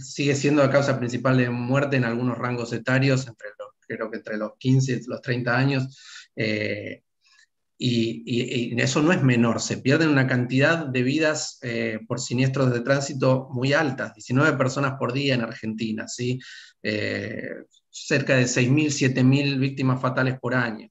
sigue 0.00 0.36
siendo 0.36 0.62
la 0.62 0.70
causa 0.70 0.98
principal 0.98 1.38
de 1.38 1.50
muerte 1.50 1.96
en 1.96 2.04
algunos 2.04 2.38
rangos 2.38 2.72
etarios 2.72 3.26
entre 3.26 3.48
los 3.58 3.69
creo 3.96 4.10
que 4.10 4.18
entre 4.18 4.36
los 4.36 4.52
15 4.58 4.92
y 4.92 5.06
los 5.06 5.22
30 5.22 5.56
años, 5.56 5.98
eh, 6.36 7.02
y, 7.78 8.78
eso 8.80 9.00
no 9.02 9.12
es 9.12 9.22
menor, 9.22 9.60
se 9.60 9.78
pierden 9.78 10.10
una 10.10 10.26
cantidad 10.26 10.86
de 10.86 11.02
vidas 11.02 11.58
eh, 11.62 11.98
por 12.06 12.20
siniestros 12.20 12.72
de 12.72 12.80
tránsito 12.80 13.48
muy 13.52 13.72
altas, 13.72 14.14
19 14.14 14.56
personas 14.58 14.94
por 14.98 15.12
día 15.12 15.34
en 15.34 15.42
Argentina, 15.42 16.06
¿sí? 16.06 16.38
Eh, 16.82 17.48
cerca 17.88 18.36
de 18.36 18.44
6.000, 18.44 19.14
7.000 19.14 19.58
víctimas 19.58 20.00
fatales 20.00 20.38
por 20.38 20.54
año, 20.54 20.88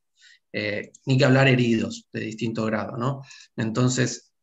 ni 1.06 1.18
que 1.18 1.26
hablar 1.26 1.47
heridos 1.47 2.08
de 2.12 2.22
distinto 2.22 2.66
grado, 2.66 2.97
¿no? 2.97 3.22
Entonces, 3.56 4.34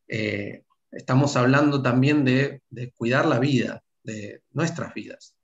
estamos 0.91 1.37
hablando 1.37 1.83
también 1.83 2.25
de 2.25 2.63
cuidar 2.97 3.27
la 3.27 3.41
vida, 3.41 3.83
de 4.05 4.43
nuestras 4.53 4.95
vidas. 4.95 5.36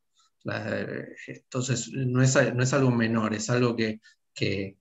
Entonces, 0.44 1.90
no 1.92 2.22
es, 2.22 2.54
no 2.54 2.62
es, 2.62 2.72
algo 2.72 2.90
menor, 2.90 3.34
es 3.34 3.48
algo 3.50 3.76
que, 3.76 4.00
que, 4.34 4.76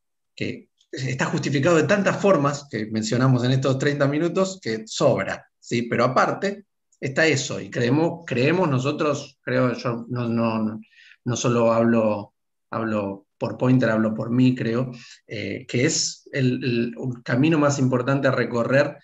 está 0.92 1.26
justificado 1.26 1.78
de 1.78 1.84
tantas 1.84 2.20
formas 2.22 2.68
que 2.70 2.88
mencionamos 2.88 3.44
en 3.44 3.52
estos 3.52 3.78
30 3.78 4.08
minutos 4.08 4.60
que 4.62 4.84
sobra, 4.86 5.48
¿sí? 5.60 5.84
Pero 5.84 6.04
aparte 6.04 6.66
está 7.00 7.26
eso, 7.26 7.60
y 7.60 7.70
creemos, 7.70 8.24
creemos 8.26 8.70
nosotros, 8.70 9.40
creo 9.42 9.74
yo, 9.74 10.06
no, 10.10 10.28
no, 10.28 10.80
no 11.24 11.36
solo 11.36 11.72
hablo, 11.72 12.34
hablo 12.70 13.28
por 13.38 13.58
Pointer, 13.58 13.90
hablo 13.90 14.14
por 14.14 14.30
mí, 14.30 14.54
creo, 14.54 14.92
eh, 15.28 15.66
que 15.68 15.86
es 15.86 16.30
el, 16.32 16.94
camino 17.24 17.58
más 17.58 17.80
importante 17.80 18.28
a 18.28 18.32
recorrer, 18.32 18.98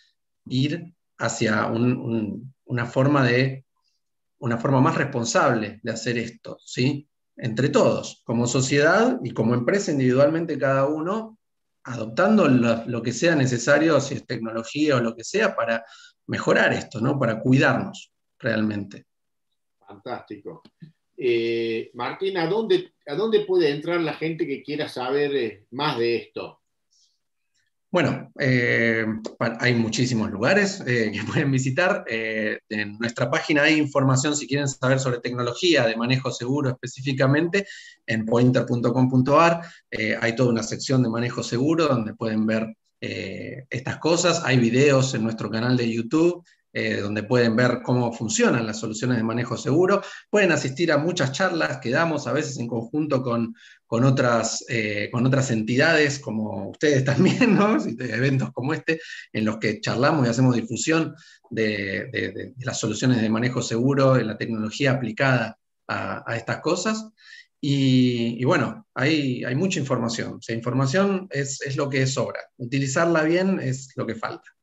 ir 0.46 0.94
hacia 1.18 1.66
una 1.66 2.86
forma 2.86 3.24
de 3.26 3.66
una 4.40 4.58
forma 4.58 4.82
más 4.82 4.96
responsable 4.96 5.80
de 5.84 5.92
hacer 5.92 6.18
esto, 6.18 6.58
¿sí? 6.64 7.08
Entre 7.36 7.70
todos, 7.70 8.22
como 8.26 8.48
sociedad 8.48 9.20
y 9.24 9.32
como 9.32 9.54
empresa 9.54 9.92
individualmente 9.92 10.58
cada 10.58 10.88
uno, 10.88 11.38
adoptando 11.84 12.48
lo, 12.48 13.02
que 13.02 13.14
sea 13.14 13.36
necesario, 13.36 14.00
si 14.02 14.16
es 14.16 14.26
tecnología 14.26 14.98
o 14.98 15.00
lo 15.02 15.16
que 15.16 15.24
sea, 15.24 15.56
para 15.56 15.86
mejorar 16.26 16.74
esto, 16.74 17.00
¿no? 17.00 17.18
Para 17.18 17.40
cuidarnos 17.40 18.12
realmente. 18.40 19.06
Fantástico. 19.80 20.62
Eh, 21.16 21.90
Martín, 21.94 22.38
¿a 22.38 22.48
dónde, 22.48 22.94
¿a 23.06 23.16
dónde 23.16 23.46
puede 23.46 23.72
entrar 23.72 24.02
la 24.02 24.14
gente 24.14 24.46
que 24.46 24.62
quiera 24.62 24.90
saber 24.90 25.36
eh, 25.36 25.66
más 25.72 25.98
de 25.98 26.18
esto? 26.18 26.62
Bueno, 27.98 28.32
eh, 28.38 29.08
hay 29.60 29.74
muchísimos 29.74 30.30
lugares 30.30 30.84
eh, 30.86 31.12
que 31.16 31.24
pueden 31.24 31.50
visitar. 31.50 32.06
Eh, 32.08 32.60
en 32.70 32.96
nuestra 33.00 33.28
página 33.28 33.64
hay 33.64 33.80
información 33.80 34.36
si 34.36 34.46
quieren 34.46 34.68
saber 34.68 35.00
sobre 35.00 35.18
tecnología 35.18 35.84
de 35.84 35.96
manejo 35.96 36.30
seguro 36.30 36.70
específicamente 36.70 37.66
en 38.06 38.24
pointer.com.ar. 38.24 39.62
hay 40.22 40.36
toda 40.36 40.52
una 40.52 40.62
sección 40.62 41.02
de 41.02 41.10
manejo 41.10 41.42
seguro 41.42 41.88
donde 41.88 42.14
pueden 42.14 42.46
ver 42.46 42.78
estas 43.02 43.98
cosas. 43.98 44.44
Hay 44.46 44.58
videos 44.60 45.16
en 45.16 45.24
nuestro 45.24 45.50
canal 45.50 45.76
de 45.76 45.92
YouTube 45.92 46.46
eh, 46.74 46.98
donde 47.02 47.24
pueden 47.24 47.56
ver 47.56 47.80
cómo 47.82 48.12
funcionan 48.12 48.68
las 48.68 48.80
soluciones 48.80 49.18
de 49.18 49.24
manejo 49.24 49.58
seguro. 49.58 50.02
Pueden 50.30 50.52
asistir 50.52 50.92
a 50.92 50.98
muchas 50.98 51.32
charlas 51.32 51.78
que 51.78 51.90
damos 51.90 52.28
a 52.28 52.34
veces 52.34 52.58
en 52.60 52.68
conjunto 52.68 53.24
con, 53.24 53.56
con, 53.86 54.04
otras, 54.04 54.66
eh, 54.68 55.10
con 55.12 55.26
otras 55.26 55.50
entidades, 55.50 56.20
como 56.20 56.70
ustedes 56.70 57.04
también, 57.06 57.56
¿no? 57.56 57.78
eventos 58.00 58.52
como 58.52 58.74
este, 58.74 59.00
en 59.32 59.46
los 59.46 59.58
que 59.58 59.80
charlamos 59.80 60.28
y 60.28 60.30
hacemos 60.30 60.56
difusión 60.56 61.16
de, 61.50 62.54
las 62.60 62.80
soluciones 62.80 63.22
de 63.22 63.30
manejo 63.30 63.62
seguro, 63.62 64.16
de 64.16 64.26
la 64.26 64.38
tecnología 64.38 64.92
aplicada 64.92 65.58
a, 65.88 66.36
estas 66.36 66.60
cosas. 66.60 67.08
Y, 67.60 68.44
bueno, 68.44 68.86
hay, 68.94 69.44
hay 69.44 69.56
mucha 69.56 69.80
información. 69.80 70.40
O 70.48 70.54
información 70.54 71.28
es, 71.32 71.62
es 71.62 71.76
lo 71.76 71.90
que 71.90 72.06
sobra. 72.06 72.40
Utilizarla 72.58 73.24
bien 73.24 73.60
es 73.60 73.94
lo 73.96 74.06
que 74.06 74.16
falta. 74.16 74.57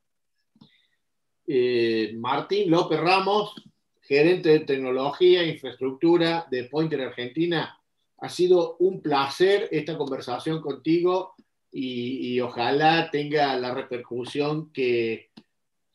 Eh, 1.46 2.12
Martín 2.16 2.70
López 2.70 2.98
Ramos, 3.00 3.54
gerente 4.00 4.50
de 4.50 4.60
tecnología 4.60 5.42
e 5.42 5.50
infraestructura 5.50 6.46
de 6.50 6.64
Pointer 6.64 7.00
Argentina. 7.02 7.78
Ha 8.18 8.28
sido 8.28 8.76
un 8.78 9.02
placer 9.02 9.68
esta 9.70 9.98
conversación 9.98 10.60
contigo 10.60 11.34
y, 11.70 12.40
ojalá 12.40 13.10
tenga 13.10 13.56
la 13.56 13.74
repercusión 13.74 14.72
que, 14.72 15.30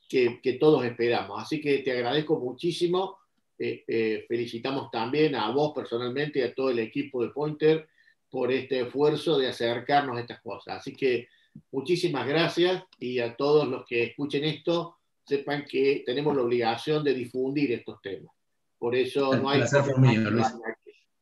que, 0.10 0.58
todos 0.60 0.84
esperamos. 0.84 1.42
Así 1.42 1.62
que 1.62 1.80
te 1.80 1.92
agradezco 1.92 2.38
muchísimo. 2.40 3.18
Eh, 3.58 3.84
eh, 3.88 4.26
felicitamos 4.28 4.92
también 4.92 5.36
a 5.36 5.50
vos 5.52 5.72
personalmente 5.74 6.40
y 6.40 6.42
a 6.44 6.54
todo 6.54 6.70
el 6.70 6.80
equipo 6.80 7.24
de 7.24 7.30
Pointer 7.30 7.88
por 8.30 8.52
este 8.52 8.82
esfuerzo 8.82 9.38
de 9.38 9.48
acercarnos 9.48 10.18
a 10.18 10.22
estas 10.22 10.42
cosas. 10.42 10.78
Así 10.78 10.96
que 10.96 11.28
muchísimas 11.72 12.28
gracias 12.28 12.84
y 13.00 13.20
a 13.20 13.36
todos 13.36 13.68
los 13.68 13.86
que 13.86 14.04
escuchen 14.04 14.44
esto, 14.44 14.99
sepan 15.30 15.64
que 15.66 16.04
tenemos 16.06 16.36
la 16.36 16.42
obligación 16.42 17.04
de 17.04 17.14
difundir 17.14 17.72
estos 17.72 18.02
temas. 18.02 18.34
Por 18.80 18.96
eso 18.96 19.36
no 19.36 19.50
hay... 19.50 19.60
placer 19.60 19.84
fue 19.84 20.00
mío, 20.00 20.32
Luis. 20.32 20.48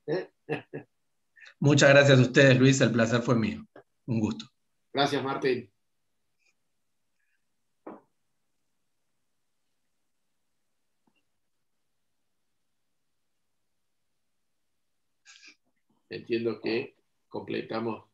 ¿Eh? 0.07 0.29
Muchas 1.59 1.89
gracias 1.89 2.17
a 2.17 2.21
ustedes, 2.21 2.57
Luis. 2.57 2.79
El 2.79 2.91
placer 2.91 3.21
fue 3.21 3.35
mío. 3.35 3.65
Un 4.05 4.19
gusto. 4.19 4.45
Gracias, 4.93 5.21
Martín. 5.23 5.69
Entiendo 16.09 16.61
que 16.61 16.95
completamos 17.27 18.06